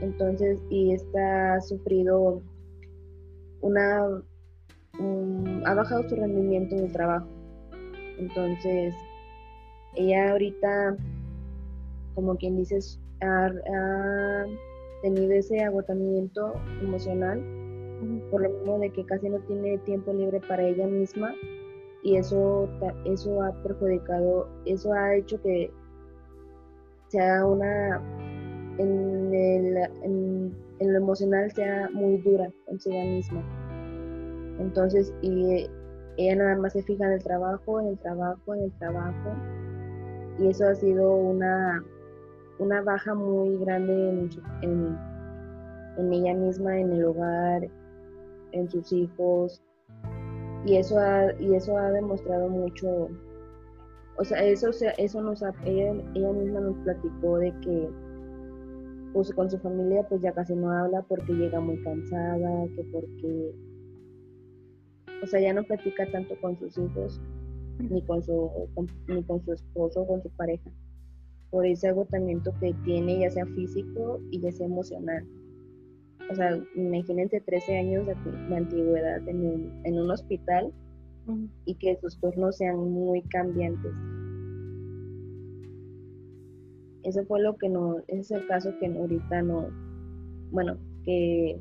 entonces, 0.00 0.60
y 0.70 0.92
está 0.92 1.54
ha 1.54 1.60
sufrido 1.60 2.42
una, 3.60 4.22
ha 5.64 5.74
bajado 5.74 6.08
su 6.08 6.16
rendimiento 6.16 6.76
en 6.76 6.84
el 6.84 6.92
trabajo. 6.92 7.26
Entonces, 8.18 8.94
ella 9.94 10.32
ahorita, 10.32 10.96
como 12.14 12.36
quien 12.36 12.56
dice, 12.56 12.78
ha, 13.20 14.44
tenido 15.02 15.32
ese 15.32 15.60
agotamiento 15.60 16.54
emocional 16.82 17.40
por 18.32 18.42
lo 18.42 18.50
mismo 18.50 18.78
de 18.80 18.90
que 18.90 19.04
casi 19.06 19.28
no 19.28 19.38
tiene 19.40 19.78
tiempo 19.78 20.12
libre 20.12 20.40
para 20.40 20.64
ella 20.64 20.86
misma 20.86 21.34
y 22.02 22.16
eso, 22.16 22.68
eso 23.04 23.42
ha 23.42 23.52
perjudicado, 23.62 24.48
eso 24.64 24.92
ha 24.92 25.16
hecho 25.16 25.40
que 25.42 25.70
sea 27.08 27.44
una, 27.44 28.00
en, 28.78 29.34
el, 29.34 29.76
en, 30.02 30.92
lo 30.92 30.98
emocional 30.98 31.50
sea 31.52 31.88
muy 31.92 32.18
dura 32.18 32.50
consigo 32.66 33.00
misma. 33.00 33.42
Entonces, 34.60 35.12
y 35.22 35.68
ella 36.16 36.36
nada 36.36 36.56
más 36.56 36.72
se 36.72 36.82
fija 36.82 37.06
en 37.06 37.12
el 37.12 37.22
trabajo, 37.22 37.80
en 37.80 37.88
el 37.88 37.98
trabajo, 37.98 38.54
en 38.54 38.62
el 38.62 38.72
trabajo. 38.78 39.30
Y 40.38 40.48
eso 40.48 40.68
ha 40.68 40.74
sido 40.74 41.16
una, 41.16 41.82
una 42.58 42.82
baja 42.82 43.14
muy 43.14 43.56
grande 43.58 44.08
en, 44.10 44.30
en, 44.62 44.98
en 45.96 46.12
ella 46.12 46.34
misma, 46.34 46.78
en 46.78 46.92
el 46.92 47.04
hogar, 47.04 47.68
en 48.52 48.70
sus 48.70 48.92
hijos. 48.92 49.62
Y 50.68 50.76
eso 50.76 50.98
ha, 50.98 51.32
y 51.40 51.54
eso 51.54 51.78
ha 51.78 51.90
demostrado 51.92 52.46
mucho, 52.46 53.08
o 54.18 54.24
sea, 54.24 54.44
eso, 54.44 54.68
eso 54.98 55.22
nos 55.22 55.40
ella, 55.64 55.94
ella 56.14 56.32
misma 56.34 56.60
nos 56.60 56.76
platicó 56.84 57.38
de 57.38 57.58
que 57.62 57.88
pues 59.14 59.32
con 59.32 59.50
su 59.50 59.58
familia 59.60 60.06
pues 60.06 60.20
ya 60.20 60.30
casi 60.32 60.54
no 60.54 60.70
habla 60.70 61.00
porque 61.08 61.32
llega 61.32 61.58
muy 61.58 61.82
cansada, 61.82 62.66
que 62.76 62.84
porque, 62.92 63.54
o 65.22 65.26
sea, 65.26 65.40
ya 65.40 65.54
no 65.54 65.62
platica 65.62 66.04
tanto 66.12 66.38
con 66.42 66.58
sus 66.58 66.76
hijos, 66.76 67.18
ni 67.78 68.02
con 68.02 68.22
su, 68.22 68.50
ni 69.06 69.22
con 69.22 69.42
su 69.46 69.54
esposo, 69.54 70.06
con 70.06 70.22
su 70.22 70.28
pareja, 70.36 70.70
por 71.48 71.64
ese 71.64 71.88
agotamiento 71.88 72.52
que 72.60 72.74
tiene, 72.84 73.20
ya 73.20 73.30
sea 73.30 73.46
físico 73.46 74.20
y 74.30 74.40
ya 74.40 74.52
sea 74.52 74.66
emocional 74.66 75.26
o 76.30 76.34
sea, 76.34 76.58
imagínense 76.74 77.40
13 77.40 77.78
años 77.78 78.06
de, 78.06 78.56
antigüedad 78.56 79.26
en 79.28 79.46
un, 79.46 79.80
en 79.84 79.98
un 79.98 80.10
hospital 80.10 80.72
y 81.64 81.74
que 81.74 81.96
sus 82.00 82.18
turnos 82.18 82.56
sean 82.56 82.76
muy 82.76 83.22
cambiantes. 83.22 83.92
Eso 87.02 87.24
fue 87.24 87.40
lo 87.40 87.56
que 87.56 87.68
no, 87.68 87.98
ese 88.08 88.20
es 88.20 88.30
el 88.30 88.46
caso 88.46 88.70
que 88.78 88.86
ahorita 88.86 89.42
no, 89.42 89.68
bueno, 90.50 90.76
que, 91.04 91.60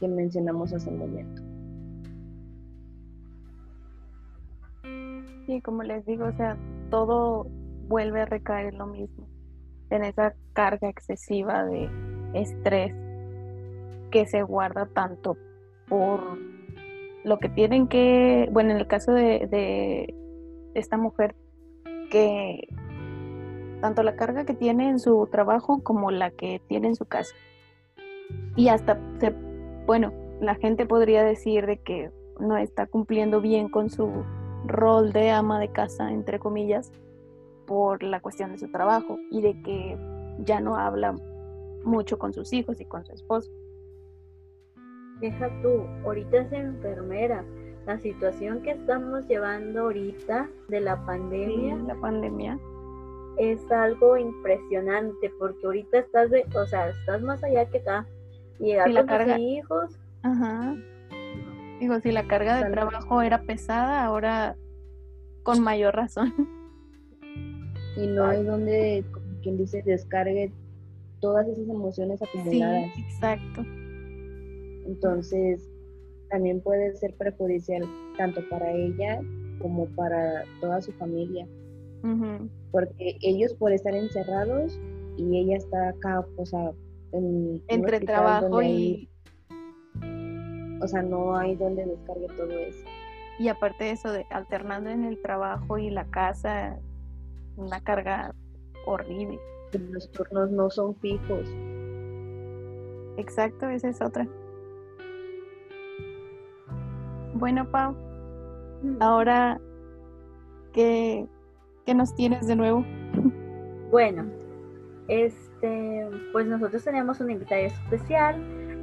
que 0.00 0.08
mencionamos 0.08 0.72
hace 0.72 0.88
un 0.90 0.98
momento. 0.98 1.42
Sí, 5.46 5.60
como 5.60 5.82
les 5.82 6.06
digo, 6.06 6.26
o 6.26 6.32
sea, 6.32 6.56
todo 6.90 7.46
vuelve 7.88 8.22
a 8.22 8.26
recaer 8.26 8.72
en 8.72 8.78
lo 8.78 8.86
mismo, 8.86 9.26
en 9.90 10.04
esa 10.04 10.34
carga 10.54 10.88
excesiva 10.88 11.64
de 11.66 11.90
estrés 12.34 12.94
que 14.10 14.26
se 14.26 14.42
guarda 14.42 14.86
tanto 14.86 15.36
por 15.88 16.38
lo 17.24 17.38
que 17.38 17.48
tienen 17.48 17.88
que, 17.88 18.48
bueno, 18.52 18.70
en 18.70 18.76
el 18.76 18.86
caso 18.86 19.12
de, 19.12 20.14
esta 20.74 20.96
mujer, 20.96 21.34
que 22.10 22.68
tanto 23.80 24.02
la 24.02 24.16
carga 24.16 24.44
que 24.44 24.54
tiene 24.54 24.88
en 24.88 24.98
su 24.98 25.26
trabajo 25.30 25.82
como 25.82 26.10
la 26.10 26.30
que 26.30 26.60
tiene 26.68 26.88
en 26.88 26.96
su 26.96 27.06
casa. 27.06 27.34
Y 28.56 28.68
hasta, 28.68 29.00
se, 29.20 29.34
bueno, 29.86 30.12
la 30.40 30.54
gente 30.54 30.86
podría 30.86 31.24
decir 31.24 31.66
de 31.66 31.78
que 31.78 32.10
no 32.40 32.56
está 32.56 32.86
cumpliendo 32.86 33.40
bien 33.40 33.68
con 33.68 33.90
su 33.90 34.24
rol 34.66 35.12
de 35.12 35.30
ama 35.30 35.58
de 35.60 35.68
casa, 35.68 36.10
entre 36.10 36.38
comillas, 36.38 36.92
por 37.66 38.02
la 38.02 38.20
cuestión 38.20 38.52
de 38.52 38.58
su 38.58 38.68
trabajo 38.70 39.18
y 39.30 39.40
de 39.40 39.60
que 39.62 39.96
ya 40.40 40.60
no 40.60 40.76
habla 40.76 41.14
mucho 41.84 42.18
con 42.18 42.32
sus 42.32 42.52
hijos 42.52 42.80
y 42.80 42.84
con 42.84 43.04
su 43.04 43.12
esposo. 43.12 43.52
Deja 45.20 45.50
tú, 45.62 45.86
ahorita 46.04 46.38
es 46.38 46.52
enfermera. 46.52 47.44
La 47.86 47.98
situación 47.98 48.62
que 48.62 48.72
estamos 48.72 49.26
llevando 49.28 49.82
ahorita 49.82 50.48
de 50.68 50.80
la 50.80 51.04
pandemia. 51.04 51.76
la 51.76 51.94
pandemia. 51.96 52.58
Es 53.36 53.70
algo 53.70 54.16
impresionante 54.16 55.30
porque 55.38 55.66
ahorita 55.66 55.98
estás 55.98 56.30
de, 56.30 56.46
o 56.56 56.66
sea, 56.66 56.88
estás 56.88 57.22
más 57.22 57.42
allá 57.44 57.68
que 57.68 57.78
acá. 57.78 58.06
Llegar 58.58 58.92
con 58.92 59.06
tus 59.06 59.38
hijos. 59.38 59.98
Ajá. 60.22 60.76
Digo, 61.80 62.00
si 62.00 62.12
la 62.12 62.26
carga 62.26 62.62
de 62.62 62.70
trabajo 62.70 63.20
era 63.20 63.42
pesada, 63.42 64.04
ahora 64.04 64.56
con 65.42 65.60
mayor 65.62 65.94
razón. 65.94 66.32
Y 67.96 68.06
no 68.08 68.24
hay 68.24 68.42
donde, 68.42 69.04
como 69.12 69.26
quien 69.40 69.56
dice, 69.56 69.82
descargue 69.84 70.52
todas 71.24 71.48
esas 71.48 71.66
emociones 71.66 72.20
acumuladas. 72.20 72.92
Sí, 72.94 73.00
exacto. 73.00 73.64
Entonces, 74.86 75.66
también 76.28 76.60
puede 76.60 76.94
ser 76.96 77.14
perjudicial 77.14 77.82
tanto 78.18 78.46
para 78.50 78.70
ella 78.70 79.22
como 79.58 79.86
para 79.96 80.44
toda 80.60 80.82
su 80.82 80.92
familia. 80.92 81.48
Porque 82.72 83.16
ellos 83.22 83.54
por 83.54 83.72
estar 83.72 83.94
encerrados 83.94 84.78
y 85.16 85.38
ella 85.38 85.56
está 85.56 85.88
acá, 85.88 86.26
o 86.36 86.44
sea, 86.44 86.72
entre 87.68 88.00
trabajo 88.00 88.60
y... 88.62 89.08
O 90.82 90.86
sea, 90.86 91.00
no 91.00 91.34
hay 91.34 91.56
donde 91.56 91.86
descargue 91.86 92.26
todo 92.36 92.50
eso. 92.50 92.84
Y 93.38 93.48
aparte 93.48 93.84
de 93.84 93.90
eso, 93.92 94.12
de 94.12 94.26
alternando 94.28 94.90
en 94.90 95.04
el 95.04 95.22
trabajo 95.22 95.78
y 95.78 95.88
la 95.88 96.04
casa, 96.04 96.78
una 97.56 97.80
carga 97.80 98.34
horrible 98.84 99.38
los 99.78 100.10
turnos 100.10 100.50
no 100.50 100.70
son 100.70 100.94
fijos. 100.96 101.48
Exacto, 103.16 103.68
esa 103.68 103.88
es 103.88 104.00
otra. 104.00 104.26
Bueno, 107.34 107.68
Pau, 107.70 107.94
mm. 108.82 108.96
ahora, 109.00 109.60
¿qué, 110.72 111.26
¿qué, 111.84 111.94
nos 111.94 112.14
tienes 112.14 112.46
de 112.46 112.56
nuevo? 112.56 112.84
Bueno, 113.90 114.24
este, 115.08 116.08
pues 116.32 116.46
nosotros 116.46 116.82
tenemos 116.84 117.20
una 117.20 117.32
invitada 117.32 117.62
especial, 117.62 118.40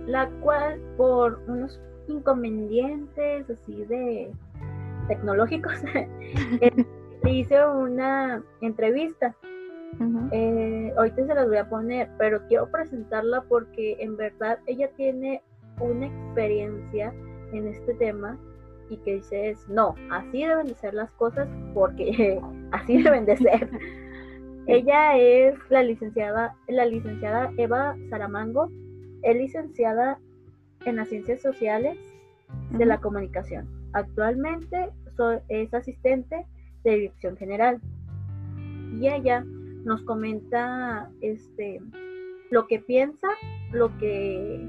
la 0.07 0.29
cual 0.41 0.79
por 0.97 1.41
unos 1.47 1.79
inconvenientes 2.07 3.49
así 3.49 3.85
de 3.85 4.31
tecnológicos, 5.07 5.73
hice 7.25 7.65
una 7.67 8.43
entrevista 8.61 9.35
eh, 10.31 10.93
ahorita 10.97 11.25
se 11.25 11.35
las 11.35 11.47
voy 11.47 11.57
a 11.57 11.69
poner, 11.69 12.09
pero 12.17 12.45
quiero 12.47 12.69
presentarla 12.69 13.43
porque 13.43 13.97
en 13.99 14.17
verdad 14.17 14.59
ella 14.65 14.89
tiene 14.95 15.41
una 15.79 16.07
experiencia 16.07 17.13
en 17.51 17.67
este 17.67 17.93
tema 17.95 18.37
y 18.89 18.97
que 18.97 19.15
dice 19.15 19.51
es, 19.51 19.67
no, 19.69 19.95
así 20.11 20.45
deben 20.45 20.67
de 20.67 20.75
ser 20.75 20.93
las 20.93 21.11
cosas 21.11 21.47
porque 21.73 22.41
así 22.71 23.01
deben 23.01 23.25
de 23.25 23.37
ser. 23.37 23.69
ella 24.67 25.17
es 25.17 25.55
la 25.69 25.83
licenciada, 25.83 26.55
la 26.67 26.85
licenciada 26.85 27.51
Eva 27.57 27.95
Saramango, 28.09 28.69
es 29.23 29.35
licenciada 29.35 30.19
en 30.85 30.95
las 30.95 31.09
ciencias 31.09 31.41
sociales 31.41 31.97
de 32.71 32.85
la 32.85 32.99
comunicación. 32.99 33.67
Actualmente 33.93 34.89
es 35.49 35.73
asistente 35.73 36.45
de 36.83 36.91
dirección 36.91 37.37
general. 37.37 37.79
Y 38.99 39.07
ella 39.07 39.45
nos 39.83 40.01
comenta 40.03 41.09
este 41.21 41.81
lo 42.49 42.67
que 42.67 42.79
piensa, 42.79 43.27
lo 43.71 43.97
que 43.97 44.67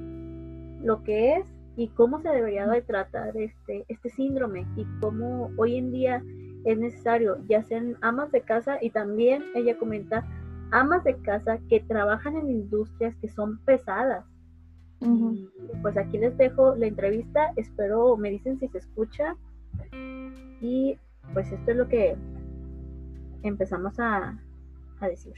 lo 0.83 1.03
que 1.03 1.37
es 1.37 1.46
y 1.77 1.88
cómo 1.88 2.20
se 2.20 2.29
debería 2.29 2.66
de 2.66 2.83
tratar 2.83 3.37
este 3.37 3.85
este 3.88 4.11
síndrome 4.11 4.66
y 4.77 4.85
cómo 5.01 5.51
hoy 5.57 5.77
en 5.77 5.92
día 5.92 6.22
es 6.64 6.79
necesario, 6.79 7.38
ya 7.48 7.62
sean 7.64 7.96
amas 8.03 8.31
de 8.31 8.42
casa 8.42 8.79
y 8.81 8.90
también 8.90 9.42
ella 9.55 9.77
comenta 9.79 10.25
amas 10.70 11.03
de 11.05 11.16
casa 11.18 11.59
que 11.68 11.81
trabajan 11.81 12.37
en 12.37 12.51
industrias 12.51 13.14
que 13.16 13.29
son 13.29 13.59
pesadas. 13.64 14.25
Pues 15.83 15.96
aquí 15.96 16.18
les 16.18 16.37
dejo 16.37 16.77
la 16.77 16.87
entrevista, 16.87 17.53
espero 17.57 18.16
me 18.16 18.31
dicen 18.31 18.61
si 18.61 18.68
se 18.68 18.79
escucha 18.79 19.37
y 20.61 20.96
pues 21.35 21.51
esto 21.51 21.72
es 21.72 21.77
lo 21.77 21.88
que 21.88 22.16
empezamos 23.42 23.98
a, 23.98 24.38
a 25.02 25.08
decir. 25.08 25.34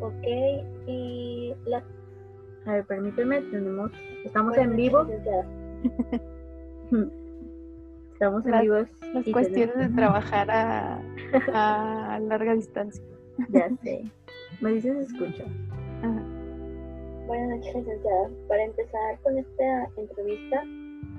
Ok, 0.00 0.24
y 0.86 1.54
la... 1.66 1.82
A 2.66 2.72
ver, 2.72 2.86
permíteme, 2.86 3.40
tenemos... 3.42 3.90
Estamos 4.24 4.56
en 4.56 4.76
vivo. 4.76 5.06
Estamos 8.12 8.46
en 8.46 8.60
vivo. 8.60 8.76
Las 9.14 9.24
cuestiones 9.32 9.76
de 9.76 9.88
trabajar 9.90 10.50
a, 10.50 11.00
a, 12.14 12.18
larga 12.20 12.54
distancia. 12.54 13.02
Ya 13.50 13.68
sé. 13.82 14.04
Me 14.60 14.72
dices 14.72 15.10
escucha. 15.10 15.44
Buenas 17.26 17.58
noches, 17.58 17.74
licenciada. 17.74 18.30
Para 18.48 18.64
empezar 18.64 19.18
con 19.22 19.38
esta 19.38 19.88
entrevista, 19.96 20.64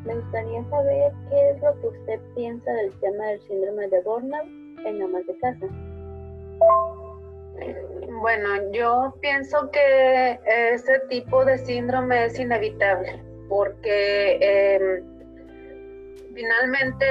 me 0.06 0.16
gustaría 0.16 0.64
saber 0.70 1.12
qué 1.30 1.52
es 1.52 1.62
lo 1.62 1.82
que 1.82 1.88
usted 1.88 2.20
piensa 2.36 2.72
del 2.72 2.92
tema 3.00 3.26
del 3.28 3.42
síndrome 3.42 3.88
de 3.88 4.02
burnout 4.04 4.61
en 4.86 5.02
amas 5.02 5.26
de 5.26 5.38
casa. 5.40 5.68
Bueno, 8.22 8.72
yo 8.72 9.16
pienso 9.22 9.70
que 9.72 10.40
ese 10.46 11.00
tipo 11.10 11.44
de 11.46 11.58
síndrome 11.58 12.26
es 12.26 12.40
inevitable 12.40 13.22
porque 13.50 14.38
em, 14.40 15.04
finalmente 16.34 17.06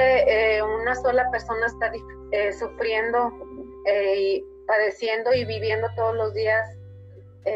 eh, 0.55 0.63
una 0.63 0.95
sola 0.95 1.29
persona 1.31 1.67
está 1.67 1.91
eh, 2.31 2.51
sufriendo 2.53 3.31
eh, 3.85 4.15
y 4.17 4.45
padeciendo 4.65 5.33
y 5.33 5.45
viviendo 5.45 5.87
todos 5.95 6.15
los 6.15 6.33
días 6.33 6.77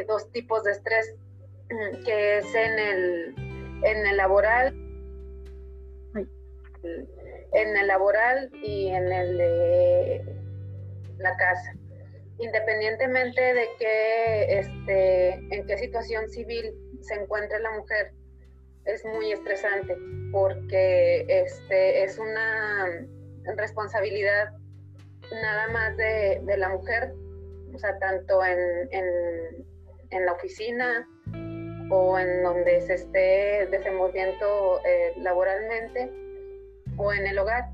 dos 0.07 0.31
tipos 0.31 0.63
de 0.63 0.71
estrés, 0.71 1.15
que 2.05 2.39
es 2.39 2.55
en 2.55 2.79
el, 2.79 3.35
en 3.83 4.07
el 4.07 4.17
laboral, 4.17 4.75
en 7.55 7.77
el 7.77 7.87
laboral 7.87 8.49
y 8.61 8.87
en 8.89 9.11
el 9.11 9.37
de 9.37 10.35
la 11.19 11.35
casa. 11.37 11.73
Independientemente 12.37 13.41
de 13.41 13.67
que 13.79 14.59
este, 14.59 15.29
en 15.55 15.65
qué 15.65 15.77
situación 15.77 16.29
civil 16.29 16.73
se 17.01 17.13
encuentre 17.15 17.59
la 17.59 17.71
mujer, 17.71 18.11
es 18.83 19.03
muy 19.05 19.31
estresante 19.31 19.97
porque 20.31 21.25
este, 21.27 22.03
es 22.03 22.19
una 22.19 23.07
responsabilidad 23.55 24.49
nada 25.41 25.67
más 25.69 25.97
de, 25.97 26.41
la 26.57 26.69
mujer, 26.69 27.13
o 27.73 27.79
sea, 27.79 27.97
tanto 27.99 28.43
en, 28.43 28.89
en, 28.91 30.25
la 30.25 30.31
oficina 30.33 31.07
o 31.89 32.17
en 32.17 32.43
donde 32.43 32.81
se 32.81 32.93
esté 32.93 33.67
desenvolviendo 33.69 34.79
eh, 34.85 35.13
laboralmente 35.17 36.09
o 36.97 37.13
en 37.13 37.27
el 37.27 37.37
hogar. 37.39 37.69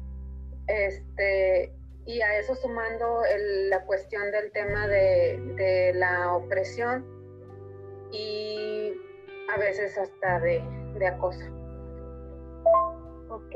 Este, 0.68 1.74
y 2.06 2.22
a 2.22 2.40
eso 2.40 2.56
sumando 2.56 3.22
la 3.70 3.86
cuestión 3.86 4.32
del 4.32 4.52
tema 4.52 4.88
de, 4.88 5.40
de 5.56 5.94
la 5.94 6.34
opresión 6.36 7.06
y 8.12 8.94
a 9.54 9.58
veces 9.58 9.98
hasta 9.98 10.40
de, 10.40 10.62
de 10.98 11.08
acoso. 11.08 11.46
Ok, 13.30 13.56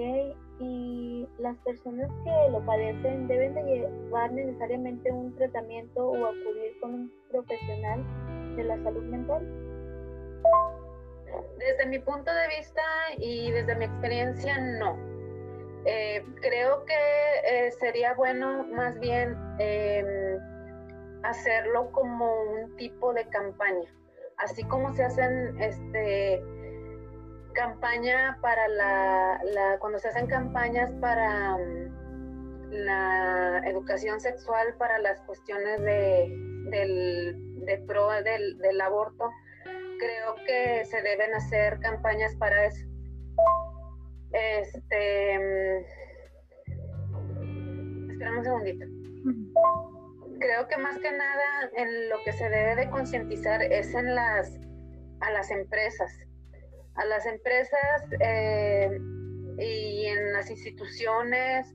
y 0.59 1.27
las 1.39 1.57
personas 1.57 2.09
que 2.23 2.51
lo 2.51 2.65
padecen 2.65 3.27
deben 3.27 3.55
de 3.55 3.63
llevar 3.63 4.31
necesariamente 4.31 5.11
un 5.11 5.35
tratamiento 5.35 6.07
o 6.07 6.25
acudir 6.25 6.79
con 6.81 6.93
un 6.93 7.13
profesional 7.29 8.03
de 8.55 8.63
la 8.63 8.81
salud 8.83 9.03
mental. 9.03 9.45
Desde 11.57 11.85
mi 11.87 11.99
punto 11.99 12.31
de 12.33 12.47
vista 12.57 12.81
y 13.17 13.51
desde 13.51 13.75
mi 13.75 13.85
experiencia, 13.85 14.57
no. 14.79 15.14
Eh, 15.85 16.25
creo 16.41 16.83
que 16.85 16.95
eh, 17.47 17.71
sería 17.79 18.15
bueno 18.15 18.65
más 18.73 18.99
bien 18.99 19.37
em, 19.59 20.39
hacerlo 21.23 21.91
como 21.91 22.41
un 22.43 22.75
tipo 22.75 23.13
de 23.13 23.27
campaña, 23.29 23.87
así 24.37 24.63
como 24.63 24.95
se 24.95 25.03
hacen 25.03 25.61
este 25.61 26.43
campaña 27.53 28.37
para 28.41 28.67
la, 28.67 29.77
cuando 29.79 29.99
se 29.99 30.09
hacen 30.09 30.27
campañas 30.27 30.91
para 30.99 31.57
la 32.69 33.61
educación 33.65 34.19
sexual, 34.19 34.75
para 34.77 34.99
las 34.99 35.21
cuestiones 35.21 35.81
de, 35.81 36.35
del, 36.69 37.85
pro 37.87 38.09
del, 38.09 38.57
del 38.57 38.81
aborto, 38.81 39.31
creo 39.63 40.35
que 40.45 40.83
se 40.85 41.01
deben 41.01 41.33
hacer 41.33 41.79
campañas 41.79 42.35
para 42.35 42.65
eso. 42.65 42.85
Este, 44.35 45.39
mm, 47.39 48.11
esperamos 48.11 48.39
un 48.39 48.43
segundito. 48.43 48.85
Creo 50.39 50.67
que 50.67 50.77
más 50.77 50.99
que 50.99 51.11
nada 51.11 51.69
en 51.77 52.09
lo 52.09 52.17
que 52.25 52.33
se 52.33 52.49
debe 52.49 52.75
de 52.75 52.89
concientizar 52.89 53.63
es 53.63 53.93
en 53.93 54.13
las 54.13 54.59
a 55.21 55.31
las 55.31 55.49
empresas 55.49 56.11
a 56.95 57.05
las 57.05 57.25
empresas 57.25 58.03
eh, 58.19 58.89
y 59.57 60.05
en 60.05 60.33
las 60.33 60.49
instituciones, 60.49 61.73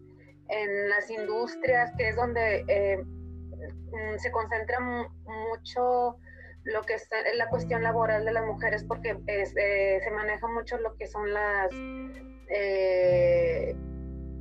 en 0.48 0.88
las 0.88 1.10
industrias, 1.10 1.92
que 1.96 2.08
es 2.08 2.16
donde 2.16 2.64
eh, 2.68 2.98
mm, 2.98 4.18
se 4.18 4.30
concentra 4.30 4.80
mucho 4.80 6.16
lo 6.64 6.82
que 6.82 6.94
es 6.94 7.08
la 7.34 7.48
cuestión 7.48 7.82
laboral 7.82 8.24
de 8.24 8.32
las 8.32 8.44
mujeres, 8.44 8.84
porque 8.84 9.16
eh, 9.26 9.46
se 9.46 10.10
maneja 10.10 10.46
mucho 10.48 10.78
lo 10.78 10.94
que 10.96 11.06
son 11.06 11.32
las, 11.32 11.70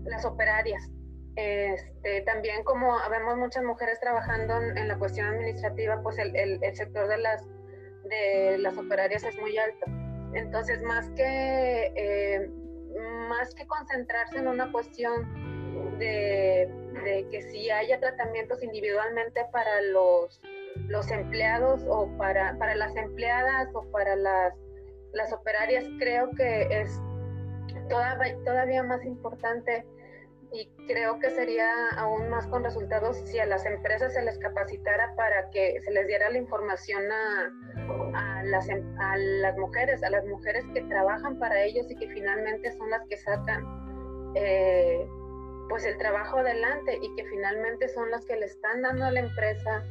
las 0.06 0.26
operarias. 0.26 0.90
Este, 1.36 2.22
también 2.22 2.64
como 2.64 2.98
vemos 3.10 3.38
muchas 3.38 3.64
mujeres 3.64 4.00
trabajando 4.00 4.58
en, 4.58 4.88
la 4.88 4.98
cuestión 4.98 5.28
administrativa, 5.28 6.02
pues 6.02 6.18
el, 6.18 6.36
el 6.36 6.76
sector 6.76 7.08
de 7.08 7.18
las, 7.18 7.46
de 8.06 8.58
las 8.58 8.78
operarias 8.78 9.24
es 9.24 9.38
muy 9.40 9.58
alto. 9.58 9.86
Entonces, 10.34 10.82
más 10.84 11.10
que, 11.12 11.92
eh, 11.96 12.50
más 13.30 13.54
que 13.56 13.66
concentrarse 13.68 14.38
en 14.38 14.48
una 14.48 14.72
cuestión 14.72 15.98
de, 15.98 16.70
que 17.32 17.42
si 17.44 17.70
haya 17.72 18.00
tratamientos 18.00 18.62
individualmente 18.62 19.46
para 19.52 19.82
los, 19.82 20.42
los 20.88 21.10
empleados 21.12 21.84
o 21.88 22.08
para, 22.18 22.58
para 22.58 22.76
las 22.76 22.96
empleadas 22.96 23.70
o 23.74 23.84
para 23.92 24.16
las, 24.16 24.54
las 25.14 25.34
operarias, 25.34 25.86
creo 25.98 26.30
que 26.32 26.68
es 26.70 27.02
todavía, 27.90 28.38
todavía 28.46 28.84
más 28.84 29.04
importante 29.06 29.86
y 30.52 30.68
creo 30.88 31.20
que 31.20 31.30
sería 31.30 31.70
aún 31.98 32.30
más 32.30 32.48
con 32.48 32.64
resultados 32.64 33.18
si 33.26 33.40
a 33.40 33.46
las 33.46 33.66
empresas 33.66 34.14
se 34.14 34.22
les 34.24 34.38
capacitara 34.40 35.14
para 35.16 35.50
que 35.52 35.80
se 35.82 35.92
les 35.92 36.08
diera 36.08 36.30
la 36.30 36.40
información 36.40 37.04
a, 37.12 38.44
las, 38.44 38.68
em, 38.70 39.00
a 39.00 39.18
las 39.18 39.58
mujeres, 39.58 40.02
a 40.04 40.10
las 40.10 40.26
mujeres 40.26 40.66
que 40.74 40.82
trabajan 40.84 41.38
para 41.38 41.64
ellos 41.64 41.86
y 41.90 41.96
que 41.96 42.08
finalmente 42.10 42.72
son 42.72 42.90
las 42.90 43.06
que 43.08 43.18
sacan 43.18 44.34
eh, 44.36 45.08
pues 45.70 45.86
el 45.86 45.98
trabajo 45.98 46.38
adelante 46.38 46.98
y 47.00 47.16
que 47.16 47.26
finalmente 47.26 47.88
son 47.90 48.10
las 48.10 48.26
que 48.26 48.36
le 48.36 48.46
están 48.46 48.82
dando 48.82 49.06
a 49.06 49.12
la 49.12 49.20
empresa 49.20 49.84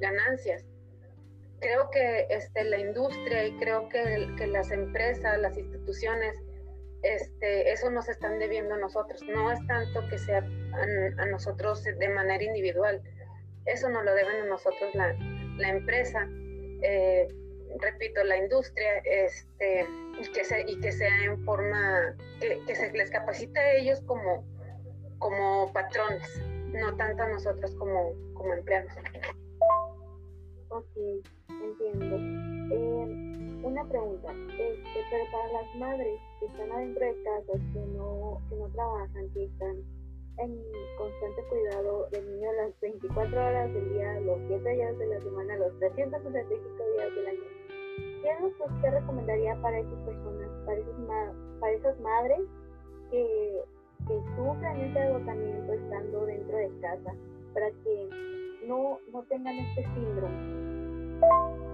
ganancias. 0.00 0.64
Creo 1.60 1.90
que 1.90 2.26
este, 2.28 2.64
la 2.64 2.78
industria 2.78 3.46
y 3.46 3.56
creo 3.58 3.88
que 3.88 4.46
las 4.48 4.72
empresas, 4.72 5.38
las 5.38 5.56
instituciones, 5.56 6.42
este, 7.02 7.72
eso 7.72 7.90
nos 7.90 8.08
están 8.08 8.38
debiendo 8.38 8.74
a 8.74 8.78
nosotros. 8.78 9.22
No 9.22 9.50
es 9.50 9.64
tanto 9.66 10.06
que 10.08 10.18
sea 10.18 10.38
a, 10.38 11.26
nosotros 11.26 11.82
de 11.84 12.08
manera 12.08 12.42
individual, 12.42 13.02
eso 13.66 13.88
nos 13.88 14.04
lo 14.04 14.14
deben 14.14 14.42
a 14.42 14.46
nosotros 14.46 14.94
la, 14.94 15.14
la 15.56 15.68
empresa, 15.68 16.28
eh, 16.82 17.28
repito, 17.80 18.22
la 18.24 18.36
industria, 18.36 18.98
este, 19.04 19.86
y, 20.20 20.32
que 20.32 20.44
se, 20.44 20.64
y 20.66 20.80
que 20.80 20.92
sea 20.92 21.24
en 21.24 21.44
forma, 21.44 22.16
que, 22.40 22.74
se 22.74 22.92
les 22.92 23.10
capacite 23.10 23.58
a 23.58 23.72
ellos 23.74 24.00
como, 24.02 24.44
como 25.18 25.72
patrones, 25.72 26.40
no 26.72 26.96
tanto 26.96 27.22
a 27.22 27.28
nosotros 27.28 27.74
como, 27.76 28.14
como 28.34 28.54
empleados. 28.54 28.92
Ok, 30.68 30.96
entiendo. 31.48 32.51
Una 33.62 33.84
pregunta, 33.84 34.32
este, 34.32 35.00
pero 35.08 35.24
para 35.30 35.52
las 35.52 35.76
madres 35.76 36.20
que 36.40 36.46
están 36.46 36.72
adentro 36.72 37.06
de 37.06 37.22
casa, 37.22 37.52
que 37.72 37.78
no, 37.96 38.40
que 38.48 38.56
no 38.56 38.68
trabajan, 38.70 39.30
que 39.32 39.44
están 39.44 39.76
en 40.38 40.62
constante 40.98 41.42
cuidado 41.48 42.08
del 42.10 42.26
niño 42.26 42.52
las 42.54 42.80
24 42.80 43.40
horas 43.40 43.72
del 43.72 43.88
día, 43.90 44.20
los 44.20 44.38
7 44.48 44.68
días 44.68 44.98
de 44.98 45.06
la 45.06 45.20
semana, 45.20 45.56
los 45.58 45.78
365 45.78 46.58
días 46.96 47.14
del 47.14 47.26
año, 47.28 47.40
¿qué 48.22 48.28
es 48.30 48.40
lo 48.40 48.56
que 48.56 48.74
usted 48.74 48.90
recomendaría 48.90 49.62
para 49.62 49.78
esas 49.78 49.98
personas, 50.06 50.48
para, 50.66 51.32
para 51.60 51.72
esas 51.72 52.00
madres 52.00 52.40
que, 53.12 53.62
que 54.08 54.20
sufren 54.36 54.80
ese 54.80 54.98
agotamiento 54.98 55.72
estando 55.72 56.26
dentro 56.26 56.56
de 56.56 56.70
casa, 56.80 57.14
para 57.54 57.70
que 57.70 58.08
no, 58.66 58.98
no 59.12 59.22
tengan 59.24 59.54
este 59.54 59.84
síndrome? 59.94 61.71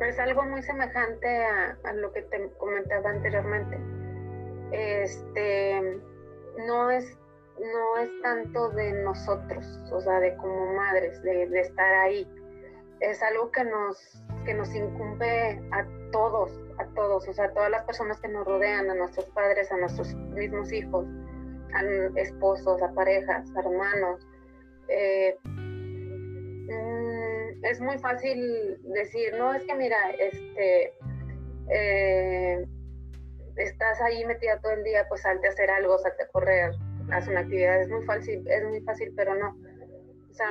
Es 0.00 0.18
algo 0.18 0.42
muy 0.44 0.62
semejante 0.62 1.44
a, 1.44 1.92
lo 1.94 2.12
que 2.12 2.22
te 2.22 2.50
comentaba 2.58 3.10
anteriormente. 3.10 3.78
Este, 4.72 6.00
no 6.66 6.90
es, 6.90 7.18
no 7.58 7.98
es 7.98 8.10
tanto 8.22 8.70
de 8.70 8.92
nosotros, 9.04 9.64
o 9.92 10.00
sea, 10.00 10.18
de 10.20 10.36
como 10.36 10.74
madres, 10.74 11.22
de, 11.22 11.48
de 11.48 11.60
estar 11.60 11.92
ahí. 11.94 12.28
Es 13.00 13.22
algo 13.22 13.50
que 13.50 13.64
nos, 13.64 14.24
que 14.44 14.54
nos 14.54 14.74
incumbe 14.74 15.60
a 15.72 15.86
todos, 16.12 16.50
a 16.78 16.86
todos, 16.94 17.28
o 17.28 17.32
sea, 17.32 17.46
a 17.46 17.52
todas 17.52 17.70
las 17.70 17.84
personas 17.84 18.20
que 18.20 18.28
nos 18.28 18.46
rodean, 18.46 18.90
a 18.90 18.94
nuestros 18.94 19.26
padres, 19.26 19.70
a 19.72 19.76
nuestros 19.76 20.14
mismos 20.14 20.72
hijos, 20.72 21.06
a 21.74 21.82
esposos, 22.20 22.82
a 22.82 22.92
parejas, 22.92 23.48
a 23.56 23.60
hermanos. 23.60 24.26
Eh, 24.88 25.36
es 27.62 27.80
muy 27.80 27.98
fácil 27.98 28.78
decir, 28.92 29.34
no, 29.36 29.54
es 29.54 29.64
que 29.64 29.74
mira, 29.74 30.10
este, 30.18 30.92
eh, 31.70 32.66
estás 33.56 34.00
ahí 34.00 34.24
metida 34.24 34.60
todo 34.60 34.72
el 34.72 34.84
día, 34.84 35.06
pues 35.08 35.22
salte 35.22 35.46
a 35.46 35.50
hacer 35.50 35.70
algo, 35.70 35.98
salte 35.98 36.24
a 36.24 36.28
correr, 36.28 36.72
haz 37.10 37.28
una 37.28 37.40
actividad, 37.40 37.80
es 37.80 37.88
muy 37.88 38.04
fácil, 38.04 38.44
es 38.48 38.64
muy 38.64 38.80
fácil, 38.80 39.12
pero 39.16 39.34
no. 39.34 39.56
O 40.30 40.34
sea, 40.34 40.48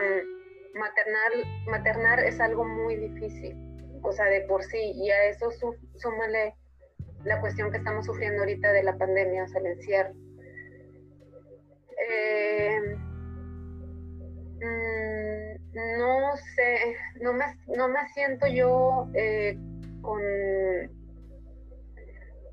maternar, 0.74 1.32
maternar 1.68 2.20
es 2.20 2.40
algo 2.40 2.64
muy 2.64 2.96
difícil, 2.96 3.58
o 4.04 4.12
sea, 4.12 4.26
de 4.26 4.42
por 4.42 4.64
sí, 4.64 4.94
y 4.96 5.12
a 5.12 5.26
eso 5.26 5.50
súmale 5.96 6.56
la 7.24 7.42
cuestión 7.42 7.72
que 7.72 7.78
estamos 7.78 8.06
sufriendo 8.06 8.40
ahorita 8.40 8.72
de 8.72 8.84
la 8.84 8.98
pandemia, 8.98 9.44
o 9.44 9.48
sea, 9.48 9.60
el 9.60 9.68
encierro. 9.68 10.14
Eh, 12.10 12.98
no 15.74 16.36
sé, 16.56 16.96
no 17.22 17.34
me, 17.34 17.46
no 17.68 17.88
me 17.88 18.08
siento 18.14 18.48
yo 18.48 19.08
eh, 19.14 19.58
con, 20.02 20.22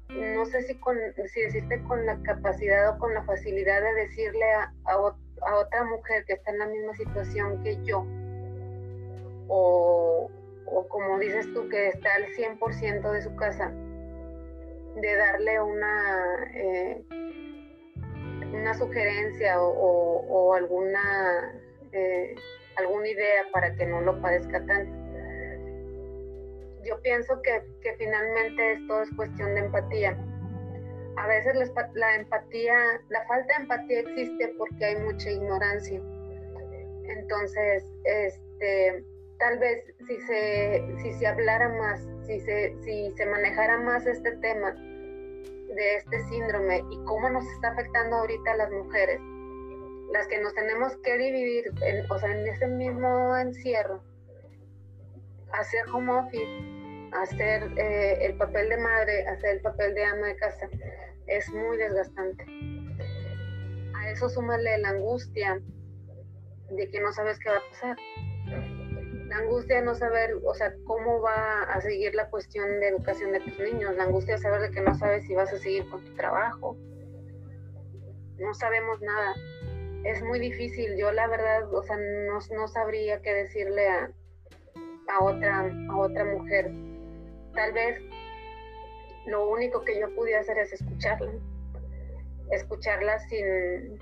no 0.08 0.46
sé 0.46 0.62
si, 0.62 0.74
con, 0.76 0.96
si 1.32 1.40
decirte 1.40 1.82
con 1.84 2.06
la 2.06 2.20
capacidad 2.22 2.90
o 2.90 2.98
con 2.98 3.14
la 3.14 3.24
facilidad 3.24 3.82
de 3.82 3.94
decirle 3.94 4.44
a, 4.52 4.72
a 4.84 5.56
otra 5.56 5.84
mujer 5.84 6.24
que 6.26 6.34
está 6.34 6.50
en 6.50 6.58
la 6.58 6.66
misma 6.66 6.94
situación 6.94 7.62
que 7.62 7.82
yo, 7.84 8.06
o, 9.48 10.30
o 10.66 10.88
como 10.88 11.18
dices 11.18 11.52
tú, 11.52 11.68
que 11.68 11.88
está 11.88 12.14
al 12.14 12.26
100% 12.26 13.12
de 13.12 13.22
su 13.22 13.34
casa, 13.36 13.70
de 15.00 15.16
darle 15.16 15.60
una, 15.60 16.50
eh, 16.54 17.04
una 18.52 18.74
sugerencia 18.74 19.60
o, 19.60 20.54
alguna, 20.54 21.60
eh, 21.92 22.34
alguna 22.78 23.08
idea 23.08 23.44
para 23.52 23.74
que 23.74 23.86
no 23.86 24.00
lo 24.00 24.20
padezca 24.20 24.64
tanto. 24.66 24.92
Yo 26.84 27.00
pienso 27.02 27.40
que, 27.42 27.62
finalmente 27.98 28.72
esto 28.72 29.02
es 29.02 29.10
cuestión 29.16 29.54
de 29.54 29.60
empatía. 29.60 30.16
A 31.16 31.26
veces 31.26 31.54
la 31.94 32.14
empatía, 32.16 32.74
la 33.08 33.26
falta 33.26 33.56
de 33.56 33.62
empatía 33.62 34.00
existe 34.00 34.54
porque 34.56 34.84
hay 34.84 34.96
mucha 34.96 35.30
ignorancia. 35.30 36.00
Entonces, 37.04 37.84
este, 38.04 39.04
tal 39.38 39.58
vez 39.58 39.84
si 40.06 40.20
se, 40.20 40.94
si 41.02 41.12
se 41.14 41.26
hablara 41.26 41.68
más, 41.70 42.06
si 42.26 42.38
se, 42.40 42.76
si 42.82 43.10
se 43.16 43.26
manejara 43.26 43.78
más 43.78 44.06
este 44.06 44.32
tema 44.36 44.72
de 44.72 45.96
este 45.96 46.20
síndrome 46.28 46.84
y 46.90 47.04
cómo 47.04 47.28
nos 47.30 47.46
está 47.52 47.70
afectando 47.70 48.16
ahorita 48.16 48.52
a 48.52 48.56
las 48.56 48.70
mujeres, 48.70 49.20
las 50.12 50.26
que 50.28 50.40
nos 50.40 50.54
tenemos 50.54 50.96
que 50.98 51.18
dividir, 51.18 51.72
en, 51.82 52.10
o 52.10 52.18
sea, 52.18 52.30
en 52.30 52.46
ese 52.46 52.66
mismo 52.66 53.36
encierro, 53.36 54.02
hacer 55.52 55.88
home 55.92 56.12
office, 56.12 57.10
hacer 57.12 57.62
eh, 57.78 58.26
el 58.26 58.36
papel 58.36 58.68
de 58.68 58.76
madre, 58.76 59.26
hacer 59.28 59.56
el 59.56 59.60
papel 59.62 59.94
de 59.94 60.04
ama 60.04 60.28
de 60.28 60.36
casa, 60.36 60.68
es 61.26 61.48
muy 61.50 61.76
desgastante. 61.76 62.44
A 63.94 64.10
eso 64.10 64.28
súmale 64.28 64.78
la 64.78 64.90
angustia 64.90 65.60
de 66.70 66.90
que 66.90 67.00
no 67.00 67.12
sabes 67.12 67.38
qué 67.38 67.50
va 67.50 67.56
a 67.56 67.70
pasar 67.70 67.96
la 69.28 69.36
angustia 69.36 69.76
de 69.76 69.82
no 69.82 69.94
saber, 69.94 70.36
o 70.42 70.54
sea, 70.54 70.74
cómo 70.84 71.20
va 71.20 71.62
a 71.62 71.80
seguir 71.80 72.14
la 72.14 72.30
cuestión 72.30 72.80
de 72.80 72.88
educación 72.88 73.32
de 73.32 73.40
tus 73.40 73.58
niños, 73.58 73.94
la 73.96 74.04
angustia 74.04 74.34
de 74.34 74.40
saber 74.40 74.62
de 74.62 74.70
que 74.70 74.80
no 74.80 74.94
sabes 74.94 75.24
si 75.26 75.34
vas 75.34 75.52
a 75.52 75.58
seguir 75.58 75.88
con 75.90 76.02
tu 76.02 76.14
trabajo. 76.14 76.76
No 78.38 78.54
sabemos 78.54 79.00
nada. 79.02 79.34
Es 80.08 80.22
muy 80.22 80.38
difícil. 80.38 80.96
Yo 80.96 81.12
la 81.12 81.26
verdad, 81.26 81.70
o 81.72 81.82
sea, 81.82 81.98
no, 81.98 82.38
no 82.56 82.68
sabría 82.68 83.20
qué 83.20 83.34
decirle 83.34 83.88
a, 83.88 84.10
a, 85.08 85.22
otra, 85.22 85.70
a 85.90 85.96
otra 85.98 86.24
mujer. 86.24 86.70
Tal 87.54 87.72
vez 87.74 88.00
lo 89.26 89.50
único 89.50 89.84
que 89.84 90.00
yo 90.00 90.14
pude 90.14 90.34
hacer 90.34 90.56
es 90.56 90.72
escucharla. 90.72 91.30
Escucharla 92.50 93.18
sin, 93.28 94.00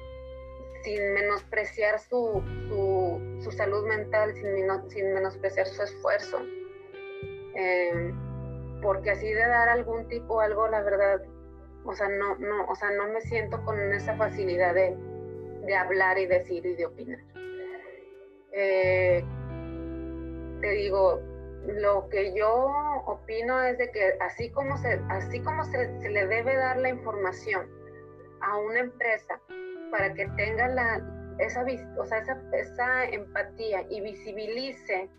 sin 0.84 1.12
menospreciar 1.12 1.98
su, 1.98 2.40
su, 3.42 3.50
salud 3.50 3.84
mental, 3.88 4.32
sin, 4.34 4.44
sin, 4.88 5.12
menospreciar 5.12 5.66
su 5.66 5.82
esfuerzo. 5.82 6.38
Eh, 7.56 8.14
porque 8.80 9.10
así 9.10 9.26
de 9.26 9.40
dar 9.40 9.70
algún 9.70 10.06
tipo 10.06 10.40
algo, 10.40 10.68
la 10.68 10.82
verdad, 10.82 11.20
o 11.84 11.92
sea, 11.96 12.08
no, 12.08 12.36
no, 12.36 12.66
o 12.68 12.76
sea, 12.76 12.92
no 12.92 13.08
me 13.08 13.20
siento 13.22 13.60
con 13.64 13.92
esa 13.92 14.14
facilidad 14.16 14.72
de, 14.72 14.96
de 15.66 15.76
hablar 15.76 16.18
y 16.18 16.26
decir 16.26 16.64
y 16.64 16.74
de 16.74 16.86
opinar. 16.86 17.20
Eh, 18.52 19.24
te 20.60 20.70
digo, 20.70 21.20
lo 21.66 22.08
que 22.08 22.34
yo 22.34 22.72
opino 23.06 23.62
es 23.62 23.76
de 23.78 23.90
que 23.90 24.14
así 24.20 24.50
como 24.50 24.76
se, 24.78 25.00
así 25.08 25.40
como 25.40 25.64
se 25.64 25.88
le 26.08 26.26
debe 26.26 26.56
dar 26.56 26.78
la 26.78 26.88
información 26.88 27.68
a 28.40 28.58
una 28.58 28.80
empresa 28.80 29.40
para 29.90 30.14
que 30.14 30.26
tenga 30.36 30.68
la, 30.68 31.36
esa, 31.38 31.64
o 31.98 32.04
sea, 32.04 32.18
esa, 32.18 32.40
esa 32.52 33.04
empatía 33.04 33.84
y 33.90 34.00
visibilice 34.00 35.10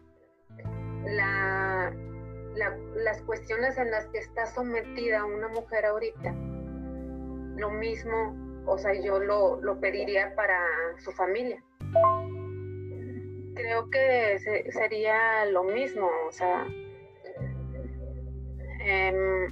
la, 1.06 1.94
las 2.56 3.22
cuestiones 3.24 3.78
en 3.78 3.92
las 3.92 4.08
que 4.08 4.20
está 4.20 4.46
sometida 4.48 5.26
una 5.26 5.48
mujer 5.50 5.86
ahorita. 5.86 6.34
Lo 7.58 7.72
mismo, 7.72 8.36
o 8.68 8.78
sea, 8.78 8.94
yo 8.94 9.20
lo, 9.20 9.62
lo 9.62 9.80
pediría 9.80 10.36
para 10.36 10.60
su 11.00 11.12
familia. 11.12 11.64
Creo 13.56 13.90
que 13.90 14.38
sería 14.70 15.46
lo 15.46 15.64
mismo, 15.64 16.10
o 16.28 16.32
sea, 16.32 16.68
em, 18.82 19.48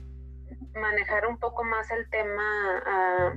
manejar 0.75 1.25
un 1.27 1.39
poco 1.39 1.63
más 1.63 1.89
el 1.91 2.07
tema. 2.09 2.83
Ah, 2.85 3.33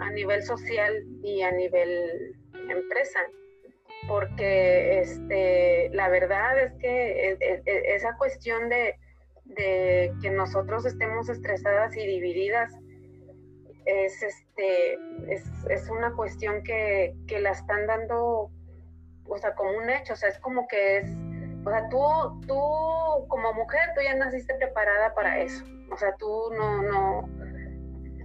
a 0.00 0.10
nivel 0.10 0.42
social 0.42 1.04
y 1.22 1.42
a 1.42 1.52
nivel 1.52 2.34
empresa 2.68 3.20
porque 4.08 5.00
este 5.00 5.90
la 5.92 6.08
verdad 6.08 6.58
es 6.58 6.72
que 6.80 7.30
e, 7.30 7.36
e, 7.40 7.62
e, 7.66 7.94
esa 7.94 8.16
cuestión 8.16 8.68
de, 8.68 8.96
que 10.22 10.30
nosotros 10.30 10.86
estemos 10.86 11.28
estresadas 11.28 11.96
y 11.96 12.06
divididas 12.06 12.72
es 13.86 14.22
este 14.22 14.98
es, 15.28 15.88
una 15.88 16.12
cuestión 16.14 16.62
que, 16.62 17.14
que, 17.26 17.40
la 17.40 17.50
están 17.50 17.86
dando 17.86 18.50
o 19.26 19.38
sea 19.38 19.54
como 19.54 19.70
un 19.78 19.90
hecho 19.90 20.12
o 20.12 20.16
sea 20.16 20.28
es 20.28 20.38
como 20.38 20.66
que 20.68 20.98
es 20.98 21.10
o 21.64 21.70
sea 21.70 21.88
tú 21.88 21.98
tú 22.46 23.28
como 23.28 23.52
mujer 23.54 23.90
tú 23.94 24.02
ya 24.02 24.14
naciste 24.14 24.54
preparada 24.54 25.14
para 25.14 25.40
eso 25.40 25.64
o 25.90 25.96
sea 25.96 26.14
tú 26.16 26.50
no 26.56 26.82
no 26.82 27.28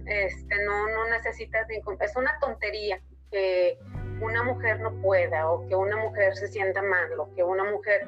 este, 0.06 0.64
no, 0.64 0.88
no 0.88 1.10
necesitas 1.10 1.66
es 2.00 2.16
una 2.16 2.38
tontería 2.38 3.00
que 3.30 3.78
una 4.20 4.42
mujer 4.44 4.80
no 4.80 4.92
pueda 5.02 5.50
o 5.50 5.66
que 5.66 5.74
una 5.74 5.96
mujer 5.96 6.36
se 6.36 6.48
sienta 6.48 6.82
mal 6.82 7.18
o 7.18 7.34
que 7.34 7.42
una 7.42 7.64
mujer 7.64 8.06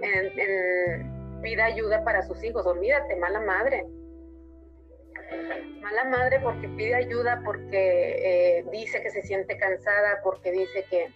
en, 0.00 1.18
pida 1.42 1.66
ayuda 1.66 2.02
para 2.04 2.22
sus 2.22 2.42
hijos, 2.42 2.66
olvídate, 2.66 3.16
mala 3.16 3.40
madre. 3.40 3.86
Mala 5.80 6.04
madre 6.04 6.40
porque 6.40 6.68
pide 6.68 6.94
ayuda, 6.94 7.40
porque 7.44 8.58
eh, 8.58 8.64
dice 8.72 9.02
que 9.02 9.10
se 9.10 9.22
siente 9.22 9.56
cansada, 9.56 10.20
porque 10.22 10.52
dice 10.52 10.84
que 10.90 11.08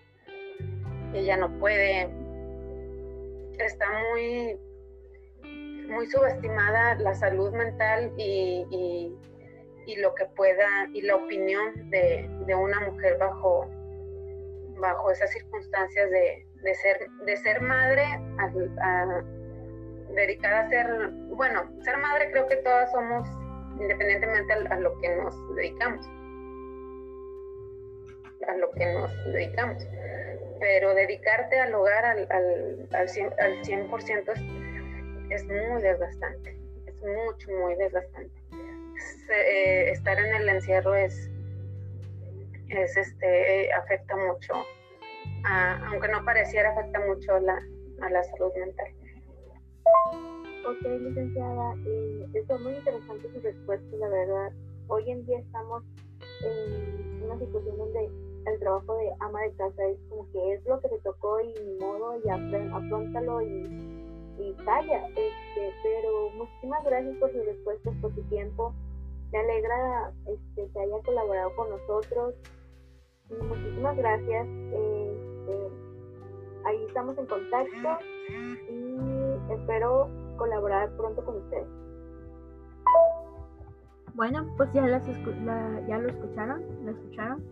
ella 1.14 1.36
no 1.36 1.58
puede. 1.58 2.08
Está 3.58 3.86
muy, 4.10 4.58
muy 5.88 6.06
subestimada 6.06 6.94
la 6.96 7.14
salud 7.14 7.52
mental 7.52 8.12
y 8.16 9.14
y 9.86 9.96
lo 9.96 10.14
que 10.14 10.26
pueda 10.26 10.88
y 10.92 11.02
la 11.02 11.16
opinión 11.16 11.90
de, 11.90 12.28
una 12.54 12.80
mujer 12.80 13.18
bajo, 13.18 13.68
bajo 14.78 15.10
esas 15.10 15.30
circunstancias 15.30 16.10
de, 16.10 16.74
ser, 16.74 17.08
de 17.24 17.36
ser 17.38 17.60
madre, 17.60 18.04
dedicada 20.14 20.60
a 20.60 20.68
ser, 20.68 21.10
bueno, 21.30 21.68
ser 21.82 21.96
madre 21.98 22.30
creo 22.30 22.46
que 22.46 22.56
todas 22.56 22.90
somos 22.92 23.28
independientemente 23.82 24.52
a, 24.52 24.76
lo 24.76 24.98
que 25.00 25.08
nos 25.16 25.56
dedicamos, 25.56 26.06
a 28.46 28.56
lo 28.56 28.70
que 28.72 28.86
nos 28.86 29.24
dedicamos, 29.32 29.86
pero 30.60 30.94
dedicarte 30.94 31.58
al 31.58 31.74
hogar 31.74 32.04
al, 32.04 32.26
al, 32.30 32.88
al 32.92 33.08
100%, 33.08 33.34
al 33.38 33.64
100 33.64 34.24
es, 35.30 35.42
es 35.42 35.44
muy 35.44 35.82
desgastante, 35.82 36.56
es 36.86 36.94
mucho, 36.96 37.50
muy 37.50 37.74
desgastante. 37.74 38.40
Eh, 39.30 39.90
estar 39.90 40.18
en 40.18 40.34
el 40.34 40.48
encierro 40.48 40.94
es, 40.94 41.30
es 42.68 42.96
este, 42.96 43.72
afecta 43.72 44.16
mucho, 44.16 44.54
aunque 45.90 46.08
no 46.08 46.24
pareciera, 46.24 46.70
afecta 46.70 47.00
mucho 47.00 47.38
la, 47.40 47.58
a 48.02 48.10
la 48.10 48.22
salud 48.24 48.52
mental. 48.56 48.92
Ok, 50.64 50.82
licenciada, 50.84 51.74
eh, 51.86 52.26
es 52.34 52.60
muy 52.60 52.74
interesante 52.74 53.32
su 53.32 53.40
respuesta, 53.40 53.96
la 53.96 54.08
verdad. 54.08 54.52
Hoy 54.86 55.10
en 55.10 55.26
día 55.26 55.40
estamos 55.40 55.82
en 56.44 57.22
una 57.24 57.36
situación 57.40 57.78
donde 57.78 58.08
el 58.46 58.58
trabajo 58.60 58.96
de 58.96 59.10
ama 59.18 59.40
de 59.42 59.52
casa 59.54 59.84
es 59.86 59.98
como 60.08 60.30
que 60.30 60.52
es 60.54 60.64
lo 60.64 60.80
que 60.80 60.88
te 60.88 60.98
tocó 61.00 61.40
y 61.40 61.52
ni 61.64 61.78
modo 61.80 62.16
y 62.24 62.28
afrontalo 62.28 63.42
y, 63.42 63.66
y 64.38 64.54
calla. 64.64 65.08
Este, 65.08 65.72
pero 65.82 66.30
muchísimas 66.36 66.84
gracias 66.84 67.16
por 67.16 67.32
sus 67.32 67.44
respuestas, 67.44 67.94
por 68.00 68.14
su 68.14 68.22
tiempo. 68.28 68.72
Me 69.32 69.38
alegra 69.40 70.12
este, 70.26 70.70
que 70.72 70.78
haya 70.78 71.02
colaborado 71.04 71.56
con 71.56 71.70
nosotros. 71.70 72.34
Muchísimas 73.30 73.96
gracias. 73.96 74.46
Este, 74.46 75.68
ahí 76.66 76.84
estamos 76.86 77.18
en 77.18 77.26
contacto 77.26 77.98
y 78.70 79.52
espero 79.52 80.21
colaborar 80.36 80.90
pronto 80.96 81.24
con 81.24 81.36
ustedes. 81.36 81.68
Bueno, 84.14 84.46
pues 84.56 84.70
ya, 84.72 84.86
las 84.86 85.06
ya 85.06 85.98
lo 85.98 86.08
escucharon, 86.08 86.62
lo 86.84 86.90
escucharon. 86.90 87.42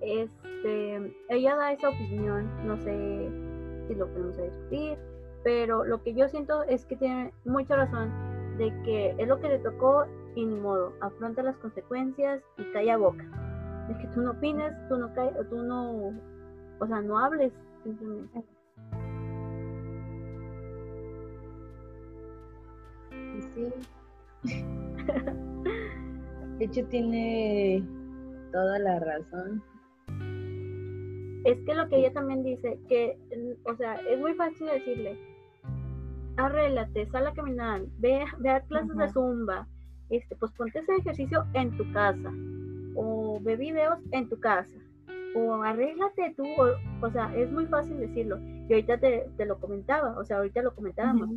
Este, 0.00 1.16
ella 1.28 1.56
da 1.56 1.72
esa 1.72 1.88
opinión, 1.88 2.48
no 2.66 2.76
sé 2.76 3.30
si 3.88 3.94
lo 3.94 4.06
podemos 4.08 4.36
discutir, 4.36 4.98
pero 5.42 5.84
lo 5.84 6.02
que 6.02 6.14
yo 6.14 6.28
siento 6.28 6.62
es 6.64 6.84
que 6.86 6.96
tiene 6.96 7.32
mucha 7.44 7.76
razón 7.76 8.12
de 8.58 8.70
que 8.84 9.14
es 9.18 9.26
lo 9.26 9.40
que 9.40 9.48
le 9.48 9.58
tocó 9.58 10.06
y 10.34 10.44
ni 10.44 10.56
modo, 10.56 10.92
afronta 11.00 11.42
las 11.42 11.56
consecuencias 11.58 12.42
y 12.58 12.64
calla 12.72 12.96
boca. 12.96 13.24
Es 13.90 13.98
que 13.98 14.06
tú 14.08 14.22
no 14.22 14.32
opines, 14.32 14.72
tú 14.88 14.96
no 14.96 15.10
tú 15.50 15.62
no, 15.62 16.12
o 16.80 16.86
sea, 16.86 17.00
no 17.00 17.18
hables 17.18 17.52
simplemente. 17.82 18.53
Sí. 23.54 23.68
De 26.58 26.64
hecho 26.66 26.86
tiene 26.86 27.84
toda 28.52 28.78
la 28.78 29.00
razón. 29.00 29.62
Es 31.44 31.58
que 31.66 31.74
lo 31.74 31.88
que 31.88 31.96
ella 31.98 32.12
también 32.12 32.42
dice, 32.42 32.78
que, 32.88 33.18
o 33.64 33.74
sea, 33.76 33.96
es 33.96 34.18
muy 34.18 34.34
fácil 34.34 34.66
decirle, 34.66 35.18
arréglate, 36.36 37.06
sal 37.06 37.26
a 37.26 37.34
caminar, 37.34 37.82
ve, 37.98 38.24
ve 38.38 38.50
a 38.50 38.60
clases 38.62 38.96
de 38.96 39.08
zumba, 39.10 39.68
este, 40.10 40.36
pues 40.36 40.52
ponte 40.52 40.78
ese 40.78 40.96
ejercicio 40.96 41.44
en 41.52 41.76
tu 41.76 41.90
casa, 41.92 42.32
o 42.94 43.40
ve 43.42 43.56
videos 43.56 43.98
en 44.12 44.28
tu 44.28 44.38
casa, 44.40 44.74
o 45.34 45.62
arréglate 45.62 46.34
tú, 46.36 46.46
o, 47.02 47.10
sea, 47.10 47.34
es 47.36 47.50
muy 47.50 47.66
fácil 47.66 47.98
decirlo. 47.98 48.38
Y 48.68 48.72
ahorita 48.72 48.98
te, 48.98 49.44
lo 49.44 49.58
comentaba, 49.58 50.16
o 50.18 50.24
sea, 50.24 50.38
ahorita 50.38 50.62
lo 50.62 50.74
comentábamos. 50.74 51.30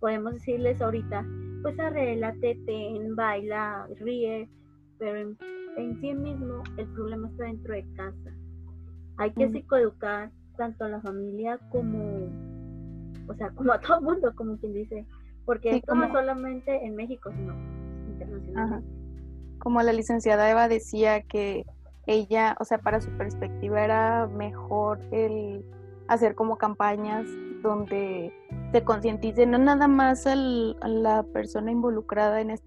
Podemos 0.00 0.34
decirles 0.34 0.80
ahorita, 0.80 1.24
pues 1.62 1.78
arréglate, 1.78 2.58
ten, 2.66 3.14
baila, 3.16 3.86
ríe, 4.00 4.48
pero 4.98 5.34
en, 5.76 6.00
sí 6.00 6.14
mismo 6.14 6.62
el 6.76 6.86
problema 6.88 7.28
está 7.28 7.44
dentro 7.44 7.74
de 7.74 7.86
casa. 7.94 8.36
Hay 9.18 9.32
que 9.32 9.48
psicoeducar 9.48 10.30
tanto 10.56 10.84
a 10.84 10.88
la 10.88 11.00
familia 11.00 11.58
como 11.70 12.30
o 13.28 13.34
sea, 13.34 13.50
como 13.54 13.72
a 13.72 13.80
todo 13.80 13.98
el 13.98 14.04
mundo, 14.04 14.32
como 14.34 14.56
quien 14.58 14.72
dice, 14.74 15.06
porque 15.44 15.76
esto 15.76 15.94
no 15.94 16.10
solamente 16.12 16.84
en 16.84 16.94
México, 16.94 17.30
sino 17.32 17.54
internacionalmente. 18.08 18.88
Como 19.58 19.80
la 19.82 19.92
licenciada 19.92 20.50
Eva 20.50 20.68
decía 20.68 21.22
que 21.22 21.64
ella, 22.06 22.56
o 22.58 22.64
sea, 22.64 22.78
para 22.78 23.00
su 23.00 23.10
perspectiva 23.10 23.84
era 23.84 24.26
mejor 24.26 25.00
el 25.12 25.64
hacer 26.08 26.34
como 26.34 26.56
campañas 26.56 27.26
donde 27.62 28.32
se 28.72 28.84
concientice 28.84 29.46
no 29.46 29.58
nada 29.58 29.86
más 29.86 30.26
a 30.26 30.34
la 30.34 31.22
persona 31.22 31.70
involucrada 31.70 32.40
en 32.40 32.50
este 32.50 32.66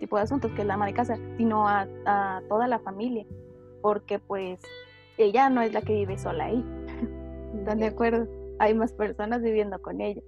tipo 0.00 0.16
de 0.16 0.22
asuntos, 0.22 0.50
que 0.52 0.62
es 0.62 0.66
la 0.66 0.74
ama 0.74 0.86
de 0.86 0.94
casa, 0.94 1.16
sino 1.36 1.68
a, 1.68 1.86
a 2.04 2.42
toda 2.48 2.66
la 2.66 2.80
familia, 2.80 3.24
porque 3.80 4.18
pues 4.18 4.60
ella 5.16 5.48
no 5.50 5.62
es 5.62 5.72
la 5.72 5.82
que 5.82 5.94
vive 5.94 6.18
sola 6.18 6.46
ahí. 6.46 6.64
¿Están 7.54 7.78
de 7.78 7.86
acuerdo? 7.86 8.26
hay 8.58 8.74
más 8.74 8.92
personas 8.92 9.42
viviendo 9.42 9.80
con 9.80 10.00
ella. 10.00 10.22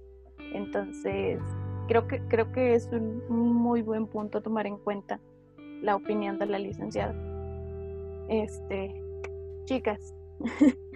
Entonces, 0.53 1.39
creo 1.87 2.07
que, 2.07 2.21
creo 2.27 2.51
que 2.51 2.75
es 2.75 2.87
un 2.91 3.23
muy 3.29 3.81
buen 3.81 4.07
punto 4.07 4.41
tomar 4.41 4.67
en 4.67 4.77
cuenta 4.77 5.19
la 5.81 5.95
opinión 5.95 6.39
de 6.39 6.45
la 6.45 6.59
licenciada. 6.59 7.15
Este, 8.29 9.01
chicas, 9.65 10.13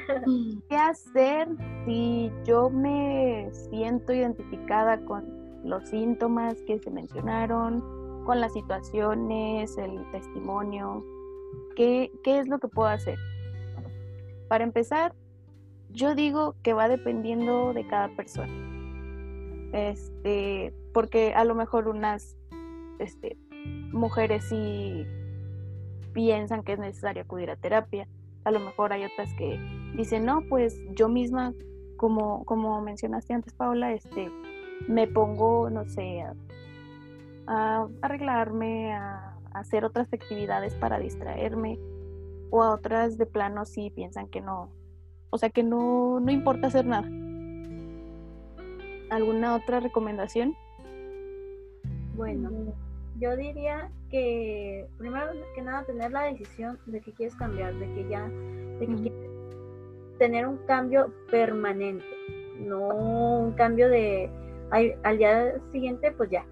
¿qué 0.69 0.75
hacer 0.75 1.47
si 1.85 2.31
yo 2.43 2.69
me 2.69 3.49
siento 3.51 4.13
identificada 4.13 4.99
con 5.05 5.25
los 5.63 5.89
síntomas 5.89 6.55
que 6.63 6.79
se 6.79 6.89
mencionaron, 6.89 7.83
con 8.25 8.41
las 8.41 8.53
situaciones, 8.53 9.77
el 9.77 10.09
testimonio? 10.11 11.03
¿Qué, 11.75 12.11
qué 12.23 12.39
es 12.39 12.47
lo 12.47 12.59
que 12.59 12.67
puedo 12.67 12.89
hacer? 12.89 13.17
Para 14.47 14.63
empezar, 14.63 15.13
yo 15.89 16.15
digo 16.15 16.55
que 16.63 16.73
va 16.73 16.87
dependiendo 16.87 17.73
de 17.73 17.87
cada 17.87 18.09
persona. 18.15 18.51
Este, 19.73 20.73
porque 20.93 21.33
a 21.33 21.45
lo 21.45 21.55
mejor 21.55 21.87
unas 21.87 22.37
este, 22.99 23.37
mujeres 23.91 24.45
sí 24.49 25.05
piensan 26.13 26.63
que 26.63 26.73
es 26.73 26.79
necesario 26.79 27.23
acudir 27.23 27.49
a 27.49 27.55
terapia. 27.55 28.07
A 28.43 28.51
lo 28.51 28.59
mejor 28.59 28.93
hay 28.93 29.05
otras 29.05 29.33
que 29.35 29.59
dicen, 29.95 30.25
no, 30.25 30.41
pues 30.49 30.79
yo 30.95 31.09
misma, 31.09 31.53
como, 31.97 32.43
como 32.45 32.81
mencionaste 32.81 33.33
antes, 33.33 33.53
Paula, 33.53 33.93
este, 33.93 34.31
me 34.87 35.07
pongo, 35.07 35.69
no 35.69 35.85
sé, 35.85 36.25
a, 37.47 37.87
arreglarme, 38.01 38.93
a, 38.93 39.37
a, 39.53 39.59
hacer 39.59 39.85
otras 39.85 40.11
actividades 40.11 40.73
para 40.75 40.99
distraerme, 40.99 41.79
o 42.49 42.63
a 42.63 42.73
otras 42.73 43.17
de 43.17 43.25
plano 43.25 43.65
sí 43.65 43.91
piensan 43.91 44.27
que 44.27 44.41
no, 44.41 44.69
o 45.29 45.37
sea 45.37 45.49
que 45.49 45.63
no, 45.63 46.19
no 46.19 46.31
importa 46.31 46.67
hacer 46.67 46.85
nada. 46.85 47.07
¿Alguna 49.09 49.55
otra 49.55 49.79
recomendación? 49.79 50.55
Bueno, 52.15 52.49
yo 53.21 53.37
diría 53.37 53.89
que 54.09 54.87
primero 54.97 55.27
que 55.53 55.61
nada 55.61 55.85
tener 55.85 56.11
la 56.11 56.23
decisión 56.23 56.79
de 56.87 56.99
que 56.99 57.13
quieres 57.13 57.35
cambiar, 57.35 57.73
de 57.75 57.85
que 57.93 58.09
ya, 58.09 58.27
de 58.27 58.87
que 58.87 58.95
quieres 58.95 59.29
tener 60.17 60.47
un 60.47 60.57
cambio 60.65 61.13
permanente, 61.29 62.05
no 62.59 62.87
un 62.87 63.51
cambio 63.53 63.89
de 63.89 64.29
al, 64.71 65.17
día 65.17 65.53
siguiente 65.71 66.11
pues 66.11 66.31
ya, 66.31 66.45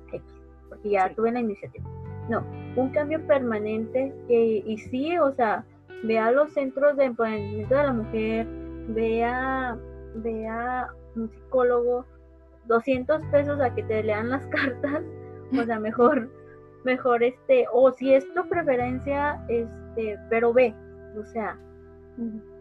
porque 0.70 0.90
ya 0.90 1.14
tuve 1.16 1.32
la 1.32 1.40
iniciativa. 1.40 1.90
No, 2.30 2.46
un 2.76 2.90
cambio 2.90 3.26
permanente 3.26 4.14
que, 4.28 4.64
y 4.64 4.78
sí, 4.78 5.18
o 5.18 5.34
sea, 5.34 5.66
vea 6.04 6.32
los 6.32 6.54
centros 6.54 6.96
de 6.98 7.06
empoderamiento 7.06 7.76
de 7.76 7.84
la 7.84 7.94
mujer, 7.94 8.48
vea 8.90 9.76
vea 10.16 10.90
un 11.16 11.30
psicólogo, 11.30 12.06
200 12.68 13.22
pesos 13.32 13.60
a 13.60 13.74
que 13.74 13.84
te 13.84 14.04
lean 14.04 14.30
las 14.30 14.46
cartas, 14.48 15.02
o 15.52 15.64
sea, 15.64 15.80
mejor, 15.80 16.30
mejor 16.84 17.24
este, 17.24 17.66
o 17.74 17.92
si 17.92 18.14
es 18.14 18.26
tu 18.34 18.48
preferencia, 18.48 19.44
este, 19.48 20.18
pero 20.30 20.54
ve, 20.54 20.74
o 21.18 21.26
sea, 21.26 21.58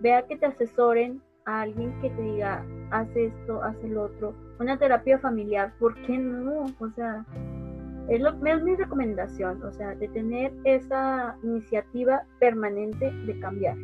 vea 0.00 0.26
que 0.26 0.36
te 0.36 0.46
asesoren 0.46 1.20
a 1.46 1.62
alguien 1.62 1.98
que 2.00 2.10
te 2.10 2.22
diga, 2.22 2.64
haz 2.90 3.08
esto, 3.16 3.62
haz 3.62 3.76
el 3.82 3.96
otro, 3.96 4.34
una 4.60 4.78
terapia 4.78 5.18
familiar, 5.18 5.72
¿por 5.78 5.94
qué 6.02 6.18
no? 6.18 6.66
O 6.78 6.90
sea, 6.90 7.24
es, 8.08 8.20
lo, 8.20 8.30
es 8.46 8.62
mi 8.62 8.74
recomendación, 8.74 9.62
o 9.62 9.72
sea, 9.72 9.94
de 9.94 10.08
tener 10.08 10.52
esa 10.64 11.36
iniciativa 11.42 12.22
permanente 12.40 13.10
de 13.26 13.40
cambiar. 13.40 13.76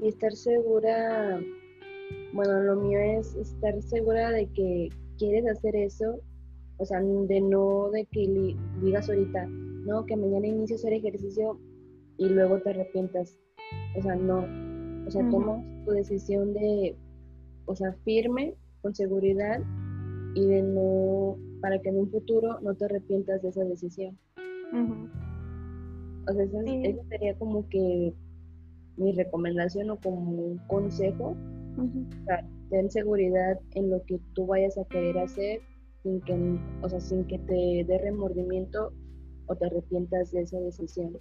Y 0.00 0.08
estar 0.08 0.32
segura, 0.32 1.40
bueno, 2.32 2.62
lo 2.62 2.76
mío 2.76 2.98
es 3.00 3.34
estar 3.34 3.80
segura 3.82 4.30
de 4.30 4.46
que 4.52 4.88
quieres 5.18 5.46
hacer 5.48 5.76
eso, 5.76 6.20
o 6.78 6.84
sea, 6.84 7.00
de 7.00 7.40
no 7.40 7.90
de 7.90 8.06
que 8.06 8.56
digas 8.82 9.08
ahorita, 9.08 9.46
no, 9.46 10.06
que 10.06 10.16
mañana 10.16 10.46
inicio 10.46 10.76
a 10.76 10.78
hacer 10.78 10.92
ejercicio 10.92 11.58
y 12.16 12.28
luego 12.28 12.60
te 12.60 12.70
arrepientas. 12.70 13.36
O 13.96 14.02
sea, 14.02 14.14
no. 14.14 14.44
O 15.06 15.10
sea, 15.10 15.28
tomas 15.30 15.64
tu 15.84 15.92
decisión 15.92 16.52
de, 16.52 16.96
o 17.66 17.74
sea, 17.74 17.92
firme, 18.04 18.54
con 18.82 18.94
seguridad 18.94 19.60
y 20.34 20.46
de 20.46 20.62
no, 20.62 21.36
para 21.60 21.80
que 21.80 21.88
en 21.88 21.98
un 21.98 22.10
futuro 22.10 22.60
no 22.60 22.74
te 22.74 22.84
arrepientas 22.84 23.42
de 23.42 23.48
esa 23.48 23.64
decisión. 23.64 24.18
O 26.28 26.32
sea, 26.32 26.44
eso 26.44 27.02
sería 27.08 27.38
como 27.38 27.66
que 27.68 28.12
mi 28.98 29.12
recomendación 29.12 29.90
o 29.90 29.98
como 29.98 30.30
un 30.30 30.58
consejo, 30.66 31.34
ten 32.70 32.90
seguridad 32.90 33.58
en 33.74 33.90
lo 33.90 34.02
que 34.04 34.20
tú 34.34 34.46
vayas 34.46 34.76
a 34.76 34.84
querer 34.84 35.18
hacer 35.18 35.60
sin 36.02 36.20
que, 36.22 36.58
o 36.82 36.88
sea, 36.88 37.00
sin 37.00 37.26
que 37.26 37.38
te 37.38 37.84
dé 37.86 37.98
remordimiento 37.98 38.92
o 39.46 39.56
te 39.56 39.66
arrepientas 39.66 40.30
de 40.32 40.42
esa 40.42 40.58
decisión. 40.60 41.18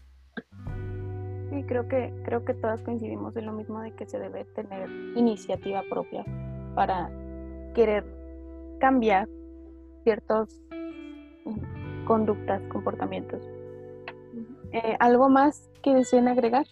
Sí, 1.50 1.64
creo 1.64 1.88
que, 1.88 2.14
creo 2.26 2.44
que 2.44 2.54
todas 2.54 2.82
coincidimos 2.84 3.36
en 3.38 3.46
lo 3.46 3.54
mismo 3.54 3.82
de 3.82 3.94
que 3.94 4.06
se 4.06 4.20
debe 4.20 4.46
tener 4.56 4.90
iniciativa 5.16 5.82
propia 5.90 6.26
para 6.76 7.10
querer 7.74 8.04
cambiar 8.80 9.28
ciertas 10.04 10.62
conductas, 12.06 12.62
comportamientos. 12.70 13.42
Eh, 14.72 14.96
¿Algo 15.00 15.30
más 15.30 15.70
que 15.82 15.94
deseen 15.94 16.28
agregar? 16.28 16.66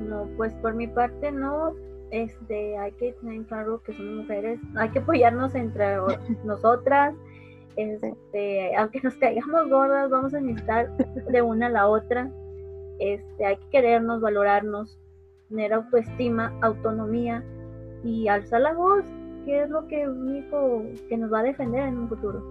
No, 0.00 0.28
pues 0.36 0.54
por 0.54 0.74
mi 0.74 0.86
parte 0.88 1.30
no, 1.30 1.74
este, 2.10 2.76
hay 2.78 2.92
que 2.92 3.12
tener 3.14 3.44
claro 3.46 3.82
que 3.82 3.92
somos 3.92 4.22
mujeres, 4.22 4.60
hay 4.76 4.90
que 4.90 5.00
apoyarnos 5.00 5.54
entre 5.54 5.96
nosotras, 6.44 7.14
este, 7.76 8.76
aunque 8.76 9.00
nos 9.02 9.14
caigamos 9.16 9.68
gordas, 9.68 10.10
vamos 10.10 10.34
a 10.34 10.40
necesitar 10.40 10.96
de 10.96 11.42
una 11.42 11.66
a 11.66 11.70
la 11.70 11.88
otra, 11.88 12.30
este, 12.98 13.44
hay 13.44 13.56
que 13.56 13.70
querernos, 13.70 14.20
valorarnos, 14.20 14.98
tener 15.48 15.72
autoestima, 15.72 16.52
autonomía, 16.62 17.44
y 18.04 18.28
alzar 18.28 18.60
la 18.60 18.74
voz, 18.74 19.04
que 19.44 19.62
es 19.62 19.70
lo 19.70 19.86
que 19.88 20.08
único 20.08 20.82
que 21.08 21.16
nos 21.16 21.32
va 21.32 21.40
a 21.40 21.44
defender 21.44 21.88
en 21.88 21.98
un 21.98 22.08
futuro. 22.08 22.42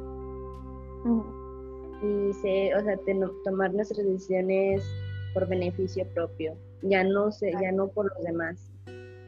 Y 2.02 2.34
se, 2.34 2.76
o 2.76 2.82
sea, 2.82 2.98
tomar 3.44 3.74
nuestras 3.74 4.06
decisiones 4.06 4.84
por 5.34 5.48
beneficio 5.48 6.06
propio, 6.14 6.56
ya 6.82 7.04
no 7.04 7.32
sé, 7.32 7.52
ya 7.62 7.72
no 7.72 7.88
por 7.88 8.06
los 8.14 8.24
demás, 8.24 8.72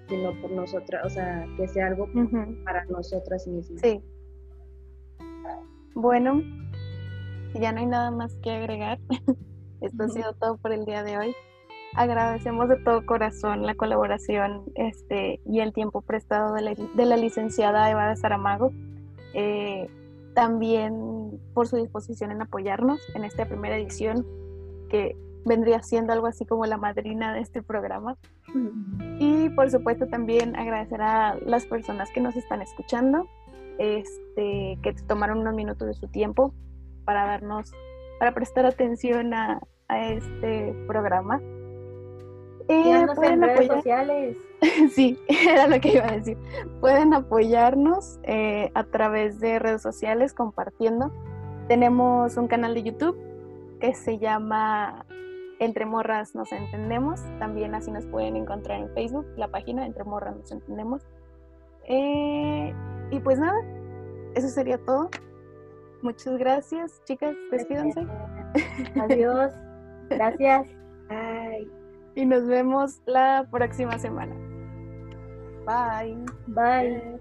sino 0.10 0.34
por 0.41 0.51
nosotras, 0.51 1.05
o 1.05 1.10
sea, 1.10 1.45
que 1.55 1.68
sea 1.68 1.88
algo 1.88 2.07
para 2.66 2.84
nosotras 2.86 3.47
mismas. 3.47 3.82
Sí. 3.82 4.01
Bueno, 5.95 6.41
ya 7.53 7.72
no 7.72 7.80
hay 7.80 7.86
nada 7.86 8.12
más 8.12 8.36
que 8.41 8.51
agregar. 8.51 8.99
Esto 9.82 10.03
ha 10.03 10.10
sido 10.10 10.34
todo 10.34 10.57
por 10.57 10.72
el 10.74 10.86
día 10.86 11.03
de 11.03 11.18
hoy. 11.18 11.36
Agradecemos 11.95 12.70
de 12.70 12.78
todo 12.78 13.05
corazón 13.05 13.66
la 13.66 13.76
colaboración 13.76 14.64
este, 14.76 15.39
y 15.45 15.60
el 15.60 15.74
tiempo 15.74 16.01
prestado 16.01 16.53
de 16.53 16.62
la, 16.62 16.74
de 16.76 17.05
la 17.05 17.18
licenciada 17.18 17.89
Eva 17.89 18.10
de 18.10 18.16
Saramago. 18.16 18.72
Eh, 19.34 19.89
también 20.34 21.39
por 21.53 21.68
su 21.68 21.78
disposición 21.78 22.32
en 22.32 22.41
apoyarnos 22.41 22.99
en 23.16 23.24
esta 23.24 23.45
primera 23.45 23.78
edición, 23.78 24.26
que 24.89 25.16
vendría 25.49 25.81
siendo 25.81 26.13
algo 26.13 26.27
así 26.27 26.45
como 26.45 26.65
la 26.65 26.77
madrina 26.77 27.33
de 27.33 27.41
este 27.41 27.61
programa. 27.61 28.15
Y 29.19 29.49
por 29.49 29.69
supuesto 29.69 30.07
también 30.07 30.55
agradecer 30.55 31.01
a 31.01 31.35
las 31.45 31.65
personas 31.65 32.09
que 32.11 32.21
nos 32.21 32.37
están 32.37 32.61
escuchando, 32.61 33.27
este, 33.79 34.77
que 34.81 34.93
tomaron 35.07 35.39
unos 35.39 35.55
minutos 35.55 35.87
de 35.87 35.93
su 35.95 36.07
tiempo 36.07 36.53
para 37.03 37.25
darnos, 37.25 37.73
para 38.19 38.33
prestar 38.33 38.65
atención 38.65 39.33
a, 39.33 39.59
este 39.89 40.75
programa. 40.85 41.41
Eh, 42.67 43.07
pueden 43.15 43.33
en 43.33 43.41
redes 43.41 43.67
sociales. 43.67 44.37
sí, 44.93 45.17
era 45.27 45.65
lo 45.65 45.81
que 45.81 45.93
iba 45.93 46.05
a 46.05 46.11
decir. 46.11 46.37
Pueden 46.79 47.15
apoyarnos 47.15 48.19
eh, 48.21 48.69
a 48.75 48.83
través 48.83 49.39
de 49.39 49.57
redes 49.57 49.81
sociales 49.81 50.35
compartiendo. 50.35 51.11
Tenemos 51.67 52.37
un 52.37 52.47
canal 52.47 52.75
de 52.75 52.83
YouTube 52.83 53.17
que 53.79 53.95
se 53.95 54.19
llama 54.19 55.07
Entre 55.60 55.86
Morras 55.86 56.36
Nos 56.36 56.51
Entendemos. 56.51 57.22
También 57.39 57.76
así 57.76 57.91
nos 57.91 58.05
pueden 58.07 58.36
encontrar 58.36 58.80
en 58.80 58.93
Facebook, 58.93 59.26
la 59.38 59.47
página 59.49 59.86
Entre 59.86 60.03
Morras 60.03 60.36
Nos 60.36 60.51
Entendemos. 60.51 61.05
Eh, 61.86 62.74
y 63.12 63.20
pues 63.20 63.39
nada, 63.39 63.60
eso 64.36 64.47
sería 64.47 64.78
todo. 64.78 65.10
Muchas 66.01 66.38
gracias, 66.38 67.01
chicas. 67.05 67.36
Despídanse. 67.51 68.07
Adiós. 69.01 69.51
Gracias. 70.10 70.68
Bye. 71.10 71.70
Y 72.16 72.26
nos 72.26 72.47
vemos 72.47 73.01
la 73.05 73.47
próxima 73.51 73.99
semana. 73.99 74.36
Bye. 75.66 76.18
Bye. 76.47 77.20